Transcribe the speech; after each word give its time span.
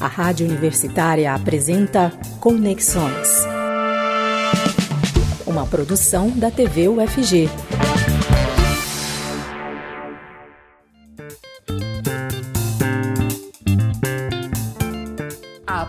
A 0.00 0.06
Rádio 0.06 0.46
Universitária 0.46 1.34
apresenta 1.34 2.10
Conexões. 2.40 3.44
Uma 5.46 5.66
produção 5.66 6.30
da 6.30 6.50
TV 6.50 6.88
UFG. 6.88 7.50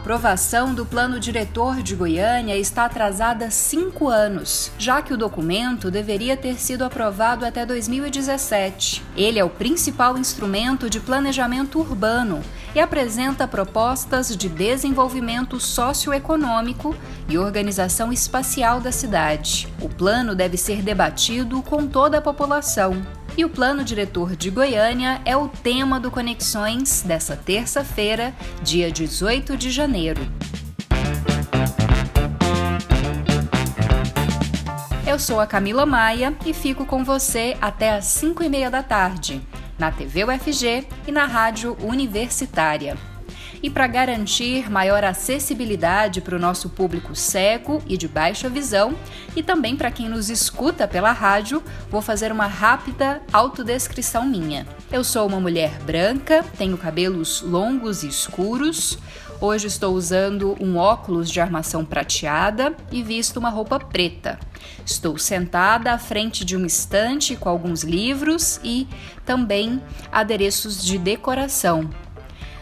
Aprovação 0.10 0.74
do 0.74 0.88
Plano 0.88 1.20
Diretor 1.20 1.84
de 1.84 1.96
Goiânia 1.96 2.58
está 2.58 2.86
atrasada 2.86 3.52
cinco 3.52 4.08
anos, 4.08 4.72
já 4.76 5.04
que 5.04 5.14
o 5.14 5.18
documento 5.18 5.92
deveria 5.92 6.36
ter 6.36 6.60
sido 6.60 6.84
aprovado 6.84 7.46
até 7.46 7.64
2017. 7.64 9.04
Ele 9.16 9.38
é 9.38 9.44
o 9.44 9.52
principal 9.52 10.18
instrumento 10.18 10.90
de 10.90 11.00
planejamento 11.00 11.78
urbano 11.78 12.42
e 12.74 12.80
apresenta 12.80 13.48
propostas 13.48 14.36
de 14.36 14.50
desenvolvimento 14.50 15.60
socioeconômico 15.60 16.96
e 17.28 17.38
organização 17.38 18.12
espacial 18.12 18.82
da 18.82 18.92
cidade. 18.92 19.68
O 19.80 19.88
plano 19.88 20.34
deve 20.34 20.58
ser 20.58 20.82
debatido 20.82 21.62
com 21.62 21.86
toda 21.86 22.18
a 22.18 22.22
população. 22.22 23.19
E 23.40 23.46
o 23.46 23.50
Plano 23.50 23.86
Diretor 23.86 24.36
de 24.36 24.50
Goiânia 24.50 25.22
é 25.24 25.38
o 25.38 25.48
tema 25.48 25.98
do 25.98 26.12
Conexões 26.12 27.04
dessa 27.04 27.38
terça-feira, 27.38 28.36
dia 28.62 28.92
18 28.92 29.56
de 29.56 29.72
janeiro. 29.72 30.20
Eu 35.08 35.18
sou 35.18 35.40
a 35.40 35.48
Camila 35.48 35.86
Maia 35.86 36.36
e 36.46 36.54
fico 36.54 36.86
com 36.86 37.02
você 37.02 37.56
até 37.62 37.92
às 37.92 38.08
5 38.08 38.44
e 38.44 38.50
meia 38.50 38.70
da 38.70 38.84
tarde, 38.84 39.42
na 39.78 39.90
TV 39.90 40.26
UFG 40.26 40.86
e 41.08 41.12
na 41.14 41.26
Rádio 41.26 41.78
Universitária 41.82 42.98
e 43.62 43.70
para 43.70 43.88
garantir 43.88 44.70
maior 44.70 45.04
acessibilidade 45.04 46.22
para 46.22 46.36
o 46.36 46.40
nosso 46.40 46.70
público 46.70 47.16
cego 47.16 47.82
e 47.88 47.98
de 47.98 48.08
baixa 48.08 48.50
visão, 48.50 48.96
e 49.36 49.44
também 49.44 49.76
para 49.76 49.92
quem 49.92 50.08
nos 50.08 50.30
escuta 50.30 50.88
pela 50.88 51.12
rádio, 51.12 51.64
vou 51.90 52.02
fazer 52.02 52.32
uma 52.32 52.48
rápida 52.48 53.22
autodescrição 53.32 54.26
minha. 54.26 54.66
Eu 54.92 55.04
sou 55.04 55.28
uma 55.28 55.40
mulher 55.40 55.78
branca, 55.84 56.44
tenho 56.58 56.78
cabelos 56.78 57.42
longos 57.42 58.04
e 58.04 58.08
escuros. 58.08 58.98
Hoje 59.42 59.68
estou 59.68 59.94
usando 59.94 60.58
um 60.60 60.76
óculos 60.76 61.30
de 61.30 61.40
armação 61.40 61.86
prateada 61.86 62.76
e 62.92 63.02
visto 63.02 63.38
uma 63.38 63.50
roupa 63.50 63.80
preta. 63.80 64.38
Estou 64.86 65.18
sentada 65.18 65.94
à 65.94 65.98
frente 65.98 66.44
de 66.44 66.58
um 66.58 66.66
estante 66.66 67.38
com 67.38 67.48
alguns 67.48 67.84
livros 67.84 68.60
e 68.64 68.86
também 69.26 69.82
adereços 70.12 70.84
de 70.84 70.98
decoração, 70.98 71.90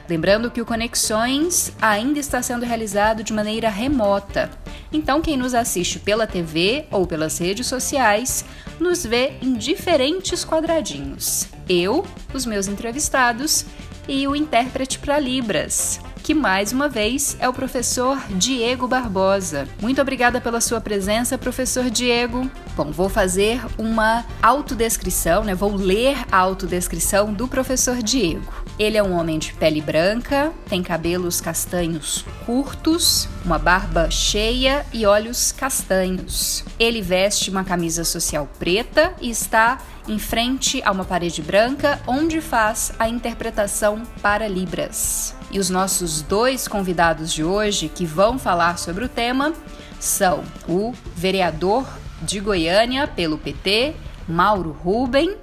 Lembrando 0.10 0.50
que 0.50 0.62
o 0.62 0.66
Conexões 0.66 1.72
ainda 1.82 2.20
está 2.20 2.42
sendo 2.42 2.66
realizado 2.66 3.24
de 3.24 3.34
maneira 3.34 3.70
remota. 3.70 4.50
Então, 4.92 5.22
quem 5.22 5.36
nos 5.36 5.54
assiste 5.54 6.00
pela 6.00 6.26
TV 6.26 6.86
ou 6.90 7.06
pelas 7.06 7.38
redes 7.38 7.68
sociais 7.68 8.46
nos 8.80 9.06
vê 9.06 9.34
em 9.42 9.54
diferentes 9.54 10.46
quadradinhos. 10.46 11.48
Eu, 11.68 12.06
os 12.34 12.46
meus 12.46 12.68
entrevistados 12.68 13.66
e 14.08 14.26
o 14.28 14.36
intérprete 14.36 15.00
para 15.00 15.20
Libras 15.20 16.00
que 16.28 16.34
mais 16.34 16.74
uma 16.74 16.90
vez 16.90 17.38
é 17.40 17.48
o 17.48 17.54
professor 17.54 18.22
Diego 18.32 18.86
Barbosa. 18.86 19.66
Muito 19.82 20.02
obrigada 20.02 20.42
pela 20.42 20.60
sua 20.60 20.82
presença, 20.82 21.38
professor 21.38 21.90
Diego. 21.90 22.52
Bom, 22.76 22.92
vou 22.92 23.08
fazer 23.08 23.62
uma 23.78 24.26
autodescrição, 24.42 25.46
né? 25.46 25.56
Vou 25.56 25.74
ler 25.74 26.18
a 26.30 26.38
autodescrição 26.38 27.34
do 27.34 27.48
professor 27.48 28.04
Diego. 28.04 28.67
Ele 28.80 28.96
é 28.96 29.02
um 29.02 29.18
homem 29.18 29.40
de 29.40 29.54
pele 29.54 29.82
branca, 29.82 30.54
tem 30.70 30.84
cabelos 30.84 31.42
castanhos 31.42 32.24
curtos, 32.46 33.28
uma 33.44 33.58
barba 33.58 34.12
cheia 34.12 34.86
e 34.94 35.04
olhos 35.04 35.52
castanhos. 35.52 36.64
Ele 36.78 37.02
veste 37.02 37.50
uma 37.50 37.64
camisa 37.64 38.04
social 38.04 38.48
preta 38.60 39.16
e 39.20 39.32
está 39.32 39.80
em 40.08 40.20
frente 40.20 40.80
a 40.84 40.92
uma 40.92 41.04
parede 41.04 41.42
branca 41.42 42.00
onde 42.06 42.40
faz 42.40 42.94
a 43.00 43.10
interpretação 43.10 44.04
para 44.22 44.48
Libras. 44.48 45.36
E 45.52 45.58
os 45.58 45.72
nossos 45.72 46.22
dois 46.22 46.68
convidados 46.68 47.34
de 47.34 47.44
hoje 47.44 47.90
que 47.90 48.06
vão 48.06 48.38
falar 48.38 48.78
sobre 48.78 49.04
o 49.04 49.10
tema 49.10 49.54
são 50.00 50.44
o 50.70 50.94
vereador 51.16 51.88
de 52.22 52.40
Goiânia 52.40 53.08
pelo 53.08 53.40
PT, 53.40 53.96
Mauro 54.28 54.72
Ruben, 54.72 55.36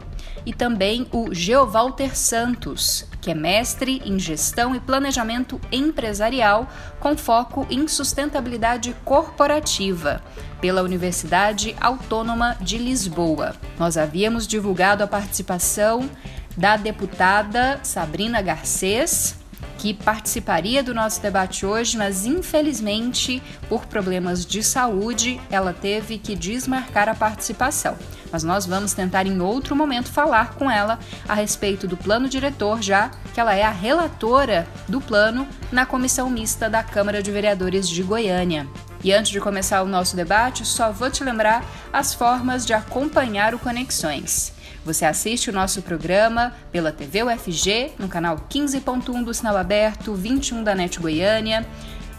e 0.46 0.52
também 0.52 1.06
o 1.10 1.32
Geovalter 1.32 2.16
Santos, 2.16 3.06
que 3.24 3.30
é 3.30 3.34
mestre 3.34 4.02
em 4.04 4.18
gestão 4.18 4.76
e 4.76 4.80
planejamento 4.80 5.58
empresarial 5.72 6.68
com 7.00 7.16
foco 7.16 7.66
em 7.70 7.88
sustentabilidade 7.88 8.94
corporativa 9.02 10.20
pela 10.60 10.82
Universidade 10.82 11.74
Autônoma 11.80 12.54
de 12.60 12.76
Lisboa. 12.76 13.56
Nós 13.78 13.96
havíamos 13.96 14.46
divulgado 14.46 15.02
a 15.02 15.06
participação 15.06 16.06
da 16.54 16.76
deputada 16.76 17.80
Sabrina 17.82 18.42
Garcês, 18.42 19.36
que 19.84 19.92
participaria 19.92 20.82
do 20.82 20.94
nosso 20.94 21.20
debate 21.20 21.66
hoje, 21.66 21.98
mas 21.98 22.24
infelizmente, 22.24 23.42
por 23.68 23.84
problemas 23.84 24.46
de 24.46 24.62
saúde, 24.62 25.38
ela 25.50 25.74
teve 25.74 26.16
que 26.16 26.34
desmarcar 26.34 27.06
a 27.06 27.14
participação. 27.14 27.94
Mas 28.32 28.42
nós 28.42 28.64
vamos 28.64 28.94
tentar 28.94 29.26
em 29.26 29.42
outro 29.42 29.76
momento 29.76 30.10
falar 30.10 30.54
com 30.54 30.70
ela 30.70 30.98
a 31.28 31.34
respeito 31.34 31.86
do 31.86 31.98
plano 31.98 32.30
diretor, 32.30 32.80
já 32.80 33.10
que 33.34 33.38
ela 33.38 33.54
é 33.54 33.62
a 33.62 33.70
relatora 33.70 34.66
do 34.88 35.02
plano 35.02 35.46
na 35.70 35.84
comissão 35.84 36.30
mista 36.30 36.70
da 36.70 36.82
Câmara 36.82 37.22
de 37.22 37.30
Vereadores 37.30 37.86
de 37.86 38.02
Goiânia. 38.02 38.66
E 39.02 39.12
antes 39.12 39.30
de 39.30 39.38
começar 39.38 39.82
o 39.82 39.86
nosso 39.86 40.16
debate, 40.16 40.64
só 40.64 40.92
vou 40.92 41.10
te 41.10 41.22
lembrar 41.22 41.62
as 41.92 42.14
formas 42.14 42.64
de 42.64 42.72
acompanhar 42.72 43.54
o 43.54 43.58
Conexões. 43.58 44.53
Você 44.84 45.06
assiste 45.06 45.48
o 45.48 45.52
nosso 45.52 45.80
programa 45.80 46.52
pela 46.70 46.92
TV 46.92 47.22
UFG, 47.22 47.92
no 47.98 48.06
canal 48.06 48.36
15.1 48.50 49.24
do 49.24 49.32
Sinal 49.32 49.56
Aberto, 49.56 50.14
21 50.14 50.62
da 50.62 50.74
NET 50.74 51.00
Goiânia, 51.00 51.66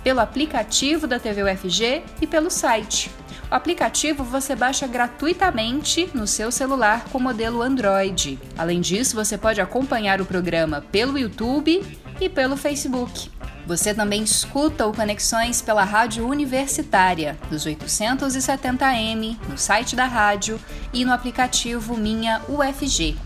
pelo 0.03 0.20
aplicativo 0.20 1.06
da 1.06 1.20
TV 1.20 1.44
UFG 1.44 2.02
e 2.20 2.25
pelo 2.25 2.50
site. 2.50 3.12
O 3.52 3.54
aplicativo 3.54 4.24
você 4.24 4.56
baixa 4.56 4.88
gratuitamente 4.88 6.09
no 6.16 6.25
seu 6.25 6.52
celular 6.52 7.06
com 7.12 7.20
modelo 7.20 7.62
Android. 7.62 8.40
Além 8.58 8.81
disso, 8.81 9.16
você 9.16 9.38
pode 9.38 9.62
acompanhar 9.62 10.20
o 10.20 10.25
programa 10.25 10.81
pelo 10.92 11.20
YouTube 11.20 11.84
e 12.20 12.30
pelo 12.30 12.58
Facebook. 12.58 13.30
Você 13.66 13.94
também 13.94 14.24
escuta 14.24 14.86
o 14.86 14.94
Conexões 14.94 15.62
pela 15.62 15.84
Rádio 15.84 16.28
Universitária, 16.28 17.36
dos 17.50 17.66
870M, 17.66 19.38
no 19.50 19.58
site 19.58 19.96
da 19.96 20.06
rádio 20.06 20.59
e 20.94 21.04
no 21.04 21.12
aplicativo 21.12 21.98
Minha 21.98 22.42
UFG. 22.48 23.18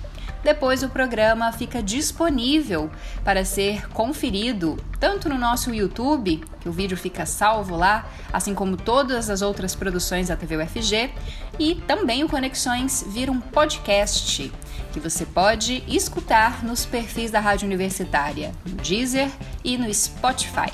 Depois 0.44 0.84
o 0.84 0.90
programa 0.90 1.52
fica 1.52 1.84
disponível 1.84 2.90
para 3.24 3.44
ser 3.44 3.90
conferido 3.90 4.78
tanto 5.00 5.30
no 5.30 5.38
nosso 5.38 5.74
YouTube, 5.74 6.44
que 6.60 6.70
o 6.70 6.72
vídeo 6.72 6.98
fica 6.98 7.26
salvo 7.26 7.76
lá, 7.76 8.08
assim 8.32 8.54
como 8.54 8.78
todas 8.78 9.30
as 9.30 9.42
outras 9.42 9.76
produções 9.76 10.30
da 10.30 10.36
TV 10.36 10.58
UFG, 10.58 11.12
e 11.58 11.76
também 11.76 12.24
o 12.24 12.30
Conexões 12.30 13.04
vira 13.08 13.32
um 13.32 13.40
podcast 13.40 14.52
que 14.92 15.00
você 15.00 15.26
pode 15.26 15.84
escutar 15.88 16.64
nos 16.64 16.86
perfis 16.86 17.32
da 17.32 17.40
Rádio 17.40 17.66
Universitária, 17.66 18.52
no 18.66 18.76
Deezer 18.76 19.30
e 19.64 19.78
no 19.78 19.94
Spotify. 19.94 20.72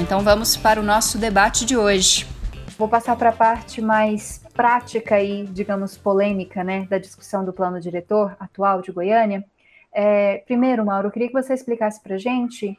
Então 0.00 0.20
vamos 0.20 0.56
para 0.56 0.80
o 0.80 0.84
nosso 0.84 1.18
debate 1.18 1.64
de 1.64 1.76
hoje. 1.76 2.26
Vou 2.78 2.88
passar 2.88 3.16
para 3.16 3.30
a 3.30 3.32
parte 3.32 3.80
mais 3.80 4.45
prática 4.56 5.20
e, 5.20 5.44
digamos, 5.44 5.96
polêmica, 5.98 6.64
né, 6.64 6.86
da 6.88 6.98
discussão 6.98 7.44
do 7.44 7.52
plano 7.52 7.78
diretor 7.78 8.34
atual 8.40 8.80
de 8.80 8.90
Goiânia. 8.90 9.44
É, 9.92 10.38
primeiro, 10.46 10.84
Mauro, 10.84 11.08
eu 11.08 11.12
queria 11.12 11.28
que 11.28 11.34
você 11.34 11.54
explicasse 11.54 12.02
para 12.02 12.16
gente 12.16 12.78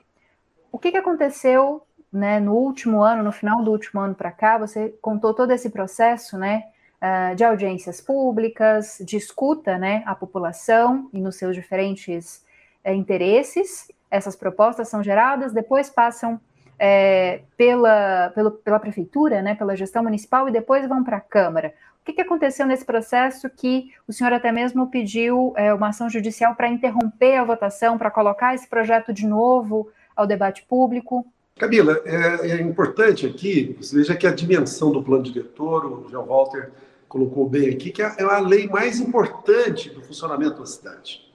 o 0.71 0.79
que, 0.79 0.91
que 0.91 0.97
aconteceu 0.97 1.83
né, 2.11 2.39
no 2.39 2.53
último 2.53 3.01
ano, 3.01 3.23
no 3.23 3.31
final 3.31 3.63
do 3.63 3.71
último 3.71 4.01
ano 4.01 4.15
para 4.15 4.31
cá. 4.31 4.57
Você 4.57 4.89
contou 5.01 5.33
todo 5.33 5.51
esse 5.51 5.69
processo, 5.69 6.37
né, 6.37 6.63
uh, 7.01 7.35
de 7.35 7.43
audiências 7.43 8.01
públicas, 8.01 8.97
de 9.01 9.15
escuta 9.15 9.77
né, 9.77 10.03
à 10.05 10.15
população 10.15 11.09
e 11.13 11.19
nos 11.19 11.35
seus 11.35 11.55
diferentes 11.55 12.43
uh, 12.85 12.91
interesses. 12.91 13.91
Essas 14.09 14.35
propostas 14.35 14.87
são 14.87 15.03
geradas, 15.03 15.53
depois 15.53 15.89
passam 15.89 16.39
é, 16.79 17.41
pela, 17.55 18.31
pelo, 18.35 18.51
pela 18.51 18.79
prefeitura, 18.79 19.41
né, 19.41 19.55
pela 19.55 19.75
gestão 19.75 20.03
municipal 20.03 20.47
e 20.47 20.51
depois 20.51 20.87
vão 20.87 21.03
para 21.03 21.17
a 21.17 21.21
Câmara. 21.21 21.73
O 22.01 22.05
que, 22.05 22.13
que, 22.13 22.21
aconteceu 22.21 22.65
nesse 22.65 22.85
processo 22.85 23.49
que 23.49 23.91
o 24.07 24.13
senhor 24.13 24.31
até 24.31 24.51
mesmo 24.51 24.87
pediu 24.87 25.53
é, 25.57 25.73
uma 25.73 25.89
ação 25.89 26.09
judicial 26.09 26.55
para 26.55 26.69
interromper 26.69 27.35
a 27.35 27.43
votação, 27.43 27.97
para 27.97 28.09
colocar 28.09 28.55
esse 28.55 28.67
projeto 28.67 29.11
de 29.11 29.27
novo 29.27 29.89
ao 30.15 30.25
debate 30.25 30.65
público? 30.67 31.25
Camila, 31.57 31.99
é, 32.05 32.51
é 32.51 32.61
importante 32.61 33.25
aqui, 33.25 33.75
você 33.81 33.97
veja 33.97 34.15
que 34.15 34.27
a 34.27 34.31
dimensão 34.31 34.91
do 34.91 35.03
plano 35.03 35.23
diretor, 35.23 35.85
o 35.85 36.09
João 36.09 36.25
Walter 36.25 36.71
colocou 37.09 37.49
bem 37.49 37.69
aqui, 37.69 37.89
que 37.89 38.01
é, 38.01 38.13
é 38.17 38.23
a 38.23 38.39
lei 38.39 38.67
mais 38.67 38.99
importante 38.99 39.89
do 39.89 40.01
funcionamento 40.01 40.59
da 40.59 40.65
cidade. 40.65 41.27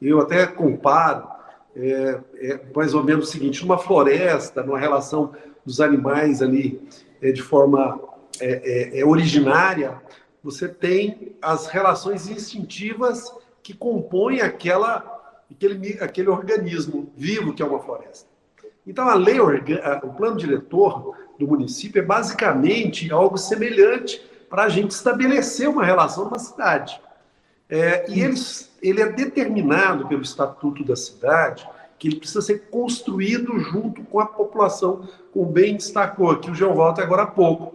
Eu 0.00 0.20
até 0.20 0.46
comparo, 0.46 1.28
é, 1.78 2.20
é 2.36 2.60
mais 2.74 2.94
ou 2.94 3.02
menos 3.04 3.28
o 3.28 3.30
seguinte: 3.30 3.62
numa 3.62 3.78
floresta, 3.78 4.62
numa 4.62 4.78
relação 4.78 5.32
dos 5.64 5.80
animais 5.80 6.42
ali 6.42 6.80
é, 7.22 7.30
de 7.30 7.42
forma 7.42 8.00
é, 8.40 8.96
é, 8.96 9.00
é 9.00 9.04
originária, 9.04 10.00
você 10.42 10.68
tem 10.68 11.36
as 11.40 11.66
relações 11.66 12.28
instintivas 12.28 13.32
que 13.62 13.74
compõem 13.74 14.40
aquela, 14.40 15.44
aquele, 15.50 15.98
aquele 16.00 16.28
organismo 16.28 17.12
vivo 17.16 17.52
que 17.52 17.62
é 17.62 17.66
uma 17.66 17.80
floresta. 17.80 18.28
Então, 18.86 19.06
a 19.06 19.14
lei, 19.14 19.38
o 19.38 20.12
plano 20.14 20.38
diretor 20.38 21.14
do 21.38 21.46
município 21.46 22.00
é 22.00 22.04
basicamente 22.04 23.12
algo 23.12 23.36
semelhante 23.36 24.18
para 24.48 24.62
a 24.62 24.68
gente 24.70 24.92
estabelecer 24.92 25.68
uma 25.68 25.84
relação 25.84 26.24
numa 26.24 26.38
cidade. 26.38 26.98
É, 27.68 28.10
e 28.10 28.22
ele, 28.22 28.36
ele 28.82 29.00
é 29.00 29.10
determinado 29.10 30.06
pelo 30.06 30.22
Estatuto 30.22 30.84
da 30.84 30.96
Cidade 30.96 31.68
que 31.98 32.08
ele 32.08 32.16
precisa 32.16 32.40
ser 32.40 32.68
construído 32.70 33.58
junto 33.58 34.04
com 34.04 34.20
a 34.20 34.26
população, 34.26 35.08
como 35.32 35.46
bem 35.46 35.76
destacou 35.76 36.30
aqui 36.30 36.50
o 36.50 36.54
João 36.54 36.76
Walter 36.76 37.02
agora 37.02 37.22
há 37.22 37.26
pouco. 37.26 37.74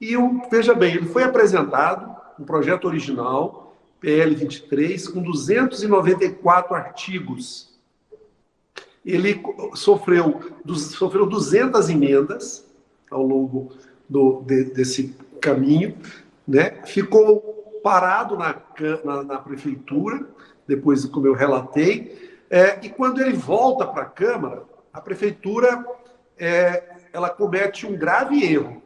E 0.00 0.16
o, 0.16 0.42
veja 0.50 0.72
bem, 0.72 0.94
ele 0.94 1.06
foi 1.06 1.24
apresentado, 1.24 2.14
um 2.38 2.44
projeto 2.44 2.86
original, 2.86 3.76
PL 4.00 4.34
23, 4.34 5.08
com 5.08 5.20
294 5.20 6.74
artigos. 6.74 7.68
Ele 9.04 9.42
sofreu, 9.74 10.40
sofreu 10.76 11.26
200 11.26 11.90
emendas 11.90 12.64
ao 13.10 13.26
longo 13.26 13.72
do, 14.08 14.42
de, 14.42 14.64
desse 14.64 15.14
caminho, 15.40 15.96
né? 16.46 16.82
ficou 16.86 17.59
parado 17.82 18.36
na, 18.36 18.56
na, 19.04 19.22
na 19.22 19.38
prefeitura, 19.38 20.26
depois, 20.66 21.04
como 21.06 21.26
eu 21.26 21.34
relatei, 21.34 22.30
é, 22.50 22.78
e 22.82 22.88
quando 22.88 23.20
ele 23.20 23.32
volta 23.32 23.86
para 23.86 24.02
a 24.02 24.06
Câmara, 24.06 24.62
a 24.92 25.00
prefeitura 25.00 25.84
é, 26.36 26.82
ela 27.12 27.30
comete 27.30 27.86
um 27.86 27.96
grave 27.96 28.44
erro. 28.44 28.82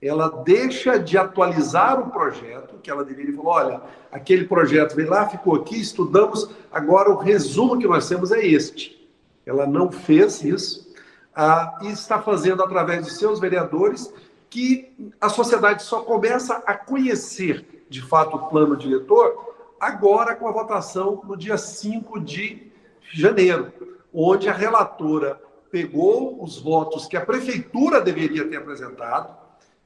Ela 0.00 0.28
deixa 0.44 0.98
de 0.98 1.16
atualizar 1.16 1.98
o 1.98 2.10
projeto, 2.10 2.78
que 2.82 2.90
ela 2.90 3.04
deveria 3.04 3.34
falar: 3.34 3.48
olha, 3.48 3.80
aquele 4.12 4.44
projeto 4.44 4.94
veio 4.94 5.08
lá, 5.08 5.26
ficou 5.28 5.54
aqui, 5.56 5.80
estudamos, 5.80 6.50
agora 6.70 7.10
o 7.10 7.16
resumo 7.16 7.78
que 7.78 7.86
nós 7.86 8.06
temos 8.06 8.30
é 8.30 8.44
este. 8.46 9.08
Ela 9.46 9.66
não 9.66 9.90
fez 9.90 10.42
isso 10.42 10.94
ah, 11.34 11.78
e 11.82 11.88
está 11.88 12.20
fazendo 12.20 12.62
através 12.62 13.06
de 13.06 13.12
seus 13.12 13.40
vereadores 13.40 14.12
que 14.50 15.12
a 15.20 15.28
sociedade 15.28 15.82
só 15.82 16.00
começa 16.00 16.62
a 16.66 16.74
conhecer 16.74 17.75
de 17.88 18.02
fato 18.02 18.36
o 18.36 18.46
plano 18.48 18.76
diretor 18.76 19.54
agora 19.80 20.34
com 20.34 20.48
a 20.48 20.52
votação 20.52 21.22
no 21.24 21.36
dia 21.36 21.56
5 21.56 22.20
de 22.20 22.72
janeiro, 23.12 23.72
onde 24.12 24.48
a 24.48 24.52
relatora 24.52 25.40
pegou 25.70 26.42
os 26.42 26.58
votos 26.58 27.06
que 27.06 27.16
a 27.16 27.24
prefeitura 27.24 28.00
deveria 28.00 28.48
ter 28.48 28.56
apresentado, 28.56 29.36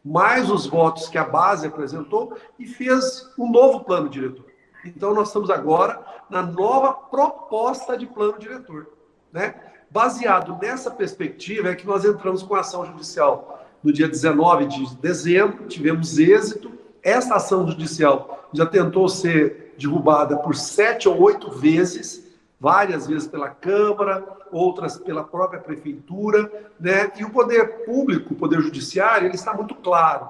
mais 0.05 0.51
os 0.51 0.67
votos 0.67 1.09
que 1.09 1.19
a 1.19 1.25
base 1.25 1.67
apresentou 1.67 2.37
e 2.59 2.67
fez 2.67 3.29
um 3.39 3.51
novo 3.51 3.85
plano 3.85 4.09
diretor. 4.09 4.47
Então 4.85 5.13
nós 5.13 5.29
estamos 5.29 5.51
agora 5.51 6.03
na 6.31 6.43
nova 6.43 6.93
proposta 6.93 7.99
de 7.99 8.07
plano 8.07 8.39
diretor, 8.39 8.87
né? 9.33 9.55
Baseado 9.91 10.57
nessa 10.63 10.91
perspectiva 10.91 11.71
é 11.71 11.75
que 11.75 11.87
nós 11.87 12.05
entramos 12.05 12.45
com 12.45 12.55
a 12.55 12.61
ação 12.61 12.87
judicial 12.87 13.67
no 13.83 13.93
dia 13.93 14.09
19 14.09 14.67
de 14.67 14.97
dezembro, 14.97 15.67
tivemos 15.67 16.19
êxito. 16.19 16.71
Essa 17.03 17.37
ação 17.37 17.67
judicial 17.67 18.49
já 18.53 18.67
tentou 18.67 19.09
ser 19.09 19.75
derrubada 19.79 20.37
por 20.37 20.55
sete 20.55 21.09
ou 21.09 21.21
oito 21.23 21.51
vezes, 21.51 22.29
várias 22.59 23.07
vezes 23.07 23.27
pela 23.27 23.49
Câmara, 23.49 24.27
outras 24.53 24.99
pela 24.99 25.25
própria 25.25 25.61
Prefeitura, 25.61 26.51
né? 26.79 27.11
E 27.17 27.25
o 27.25 27.31
poder 27.31 27.85
público, 27.85 28.35
o 28.35 28.37
poder 28.37 28.61
judiciário, 28.61 29.27
ele 29.27 29.35
está 29.35 29.55
muito 29.55 29.75
claro 29.75 30.29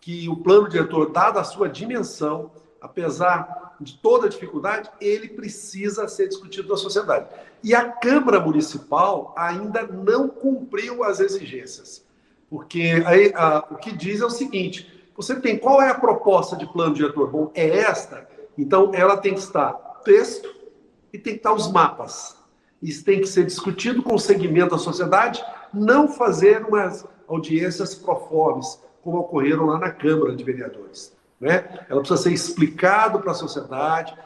que 0.00 0.28
o 0.28 0.36
plano 0.36 0.68
diretor, 0.68 1.10
dada 1.10 1.40
a 1.40 1.44
sua 1.44 1.68
dimensão, 1.68 2.50
apesar 2.80 3.76
de 3.80 3.96
toda 3.96 4.26
a 4.26 4.30
dificuldade, 4.30 4.90
ele 5.00 5.28
precisa 5.28 6.06
ser 6.06 6.28
discutido 6.28 6.68
na 6.68 6.76
sociedade. 6.76 7.26
E 7.62 7.74
a 7.74 7.90
Câmara 7.90 8.40
Municipal 8.40 9.34
ainda 9.36 9.86
não 9.86 10.28
cumpriu 10.28 11.02
as 11.02 11.20
exigências. 11.20 12.04
Porque 12.48 13.02
aí, 13.06 13.32
a, 13.34 13.64
o 13.70 13.76
que 13.76 13.92
diz 13.92 14.20
é 14.20 14.26
o 14.26 14.30
seguinte: 14.30 14.99
você 15.16 15.38
tem 15.40 15.58
qual 15.58 15.82
é 15.82 15.90
a 15.90 15.94
proposta 15.94 16.56
de 16.56 16.66
plano 16.66 16.94
diretor? 16.94 17.30
Bom, 17.30 17.50
é 17.54 17.68
esta. 17.68 18.28
Então, 18.56 18.92
ela 18.94 19.16
tem 19.16 19.34
que 19.34 19.40
estar 19.40 19.72
texto 20.04 20.48
e 21.12 21.18
tem 21.18 21.34
que 21.34 21.40
estar 21.40 21.52
os 21.52 21.70
mapas. 21.70 22.36
Isso 22.82 23.04
tem 23.04 23.20
que 23.20 23.26
ser 23.26 23.44
discutido 23.44 24.02
com 24.02 24.14
o 24.14 24.18
segmento 24.18 24.70
da 24.70 24.78
sociedade, 24.78 25.44
não 25.72 26.08
fazer 26.08 26.64
umas 26.64 27.06
audiências 27.28 27.94
proformes, 27.94 28.82
como 29.02 29.18
ocorreram 29.18 29.66
lá 29.66 29.78
na 29.78 29.90
Câmara 29.90 30.34
de 30.34 30.42
Vereadores. 30.42 31.16
Né? 31.38 31.86
Ela 31.88 32.00
precisa 32.00 32.22
ser 32.22 32.32
explicado 32.32 33.20
para 33.20 33.32
a 33.32 33.34
sociedade. 33.34 34.16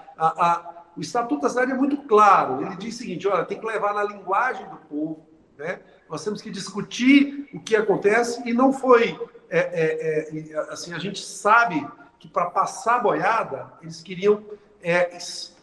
O 0.96 1.00
Estatuto 1.00 1.42
da 1.42 1.48
Cidade 1.48 1.72
é 1.72 1.75
muito 1.75 1.96
claro. 1.98 2.64
Ele 2.64 2.76
diz 2.76 2.94
o 2.94 2.98
seguinte: 2.98 3.26
olha, 3.28 3.44
tem 3.44 3.58
que 3.58 3.66
levar 3.66 3.94
na 3.94 4.04
linguagem 4.04 4.69
do 4.69 4.76
povo, 4.88 5.26
né? 5.58 5.81
Nós 6.08 6.22
temos 6.22 6.40
que 6.40 6.50
discutir 6.50 7.48
o 7.52 7.60
que 7.60 7.75
acontece 7.75 8.42
e 8.48 8.52
não 8.52 8.72
foi 8.72 9.19
é, 9.56 10.29
é, 10.33 10.53
é, 10.53 10.59
assim 10.71 10.93
a 10.93 10.99
gente 10.99 11.21
sabe 11.21 11.87
que 12.19 12.27
para 12.27 12.47
passar 12.47 12.97
a 12.97 12.99
boiada 12.99 13.73
eles 13.81 14.01
queriam 14.03 14.43
é, 14.83 15.17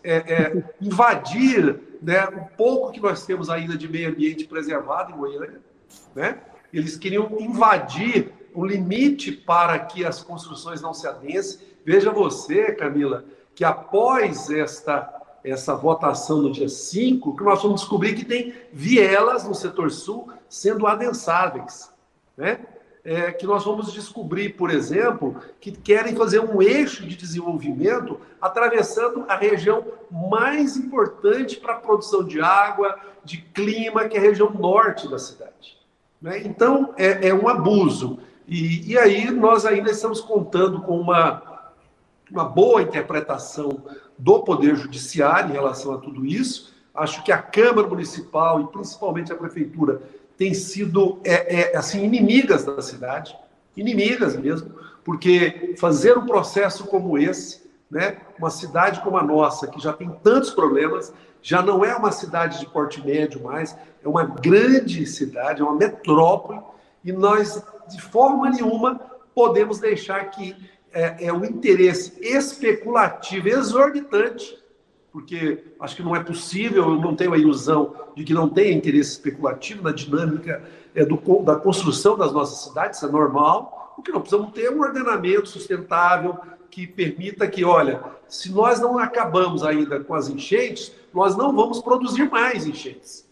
é, 0.03 0.63
invadir 0.79 1.79
né, 2.01 2.25
o 2.25 2.55
pouco 2.55 2.91
que 2.91 2.99
nós 2.99 3.25
temos 3.25 3.49
ainda 3.49 3.77
de 3.77 3.87
meio 3.89 4.09
ambiente 4.09 4.45
preservado 4.45 5.11
em 5.11 5.17
Goiânia, 5.17 5.59
né? 6.15 6.39
Eles 6.73 6.95
queriam 6.95 7.29
invadir 7.39 8.33
o 8.53 8.65
limite 8.65 9.31
para 9.31 9.77
que 9.77 10.05
as 10.05 10.23
construções 10.23 10.81
não 10.81 10.93
se 10.93 11.05
adensem. 11.05 11.59
Veja 11.85 12.11
você, 12.11 12.71
Camila, 12.71 13.25
que 13.53 13.65
após 13.65 14.49
esta 14.49 15.21
essa 15.43 15.75
votação 15.75 16.41
no 16.41 16.51
dia 16.51 16.69
5, 16.69 17.35
que 17.35 17.43
nós 17.43 17.61
vamos 17.61 17.81
descobrir 17.81 18.13
que 18.13 18.23
tem 18.23 18.53
vielas 18.71 19.43
no 19.43 19.55
setor 19.55 19.89
sul 19.89 20.31
sendo 20.47 20.85
adensáveis. 20.85 21.91
Né? 22.37 22.59
É, 23.03 23.31
que 23.31 23.47
nós 23.47 23.65
vamos 23.65 23.91
descobrir, 23.91 24.49
por 24.49 24.69
exemplo, 24.69 25.35
que 25.59 25.71
querem 25.71 26.15
fazer 26.15 26.39
um 26.39 26.61
eixo 26.61 27.03
de 27.07 27.15
desenvolvimento 27.15 28.19
atravessando 28.39 29.25
a 29.27 29.35
região 29.35 29.83
mais 30.11 30.77
importante 30.77 31.57
para 31.57 31.73
a 31.73 31.79
produção 31.79 32.23
de 32.23 32.39
água, 32.39 32.95
de 33.23 33.37
clima, 33.37 34.07
que 34.07 34.15
é 34.15 34.19
a 34.19 34.23
região 34.23 34.51
norte 34.51 35.09
da 35.09 35.17
cidade. 35.17 35.79
Né? 36.21 36.43
Então, 36.45 36.93
é, 36.97 37.29
é, 37.29 37.33
um 37.33 37.47
abuso. 37.47 38.19
E, 38.47 38.91
e 38.91 38.97
aí 38.97 39.31
nós 39.31 39.65
ainda 39.65 39.89
estamos 39.89 40.21
contando 40.21 40.81
com 40.81 40.99
uma, 40.99 41.71
uma 42.29 42.45
boa 42.45 42.81
interpretação 42.81 43.83
do 44.17 44.43
Poder 44.43 44.75
Judiciário 44.75 45.49
em 45.49 45.53
relação 45.53 45.93
a 45.93 45.97
tudo 45.97 46.25
isso. 46.25 46.71
Acho 46.93 47.23
que 47.23 47.31
a 47.31 47.37
Câmara 47.37 47.87
Municipal 47.87 48.61
e 48.61 48.67
principalmente 48.67 49.31
a 49.31 49.35
Prefeitura 49.35 50.01
têm 50.41 50.55
sido 50.55 51.19
é, 51.23 51.73
é, 51.73 51.77
assim 51.77 52.03
inimigas 52.03 52.65
da 52.65 52.81
cidade, 52.81 53.37
inimigas 53.77 54.35
mesmo, 54.35 54.73
porque 55.03 55.75
fazer 55.77 56.17
um 56.17 56.25
processo 56.25 56.85
como 56.85 57.15
esse, 57.15 57.69
né, 57.91 58.17
uma 58.39 58.49
cidade 58.49 59.01
como 59.01 59.19
a 59.19 59.23
nossa, 59.23 59.67
que 59.67 59.79
já 59.79 59.93
tem 59.93 60.09
tantos 60.23 60.49
problemas, 60.49 61.13
já 61.43 61.61
não 61.61 61.85
é 61.85 61.95
uma 61.95 62.11
cidade 62.11 62.59
de 62.59 62.65
porte 62.65 63.05
médio 63.05 63.43
mais, 63.43 63.77
é 64.03 64.07
uma 64.07 64.23
grande 64.23 65.05
cidade, 65.05 65.61
é 65.61 65.63
uma 65.63 65.75
metrópole, 65.75 66.59
e 67.05 67.11
nós, 67.11 67.63
de 67.87 68.01
forma 68.01 68.49
nenhuma, 68.49 68.99
podemos 69.35 69.77
deixar 69.77 70.31
que 70.31 70.55
é, 70.91 71.27
é 71.27 71.31
o 71.31 71.45
interesse 71.45 72.13
especulativo 72.19 73.47
exorbitante, 73.47 74.57
porque 75.11 75.65
acho 75.79 75.95
que 75.95 76.03
não 76.03 76.15
é 76.15 76.23
possível, 76.23 76.83
eu 76.83 77.01
não 77.01 77.15
tenho 77.15 77.33
a 77.33 77.37
ilusão 77.37 77.93
de 78.15 78.23
que 78.23 78.33
não 78.33 78.47
tenha 78.47 78.71
interesse 78.71 79.11
especulativo 79.11 79.83
na 79.83 79.91
dinâmica 79.91 80.63
é, 80.95 81.03
do, 81.03 81.17
da 81.43 81.55
construção 81.55 82.17
das 82.17 82.31
nossas 82.31 82.63
cidades, 82.63 82.97
isso 82.97 83.07
é 83.07 83.11
normal. 83.11 83.93
O 83.97 84.01
que 84.01 84.11
nós 84.11 84.21
precisamos 84.21 84.53
ter 84.53 84.65
é 84.65 84.71
um 84.71 84.79
ordenamento 84.79 85.47
sustentável 85.47 86.37
que 86.69 86.87
permita 86.87 87.45
que, 87.47 87.65
olha, 87.65 88.01
se 88.27 88.49
nós 88.51 88.79
não 88.79 88.97
acabamos 88.97 89.63
ainda 89.63 89.99
com 89.99 90.13
as 90.13 90.29
enchentes, 90.29 90.93
nós 91.13 91.35
não 91.35 91.53
vamos 91.53 91.81
produzir 91.81 92.29
mais 92.29 92.65
enchentes. 92.65 93.29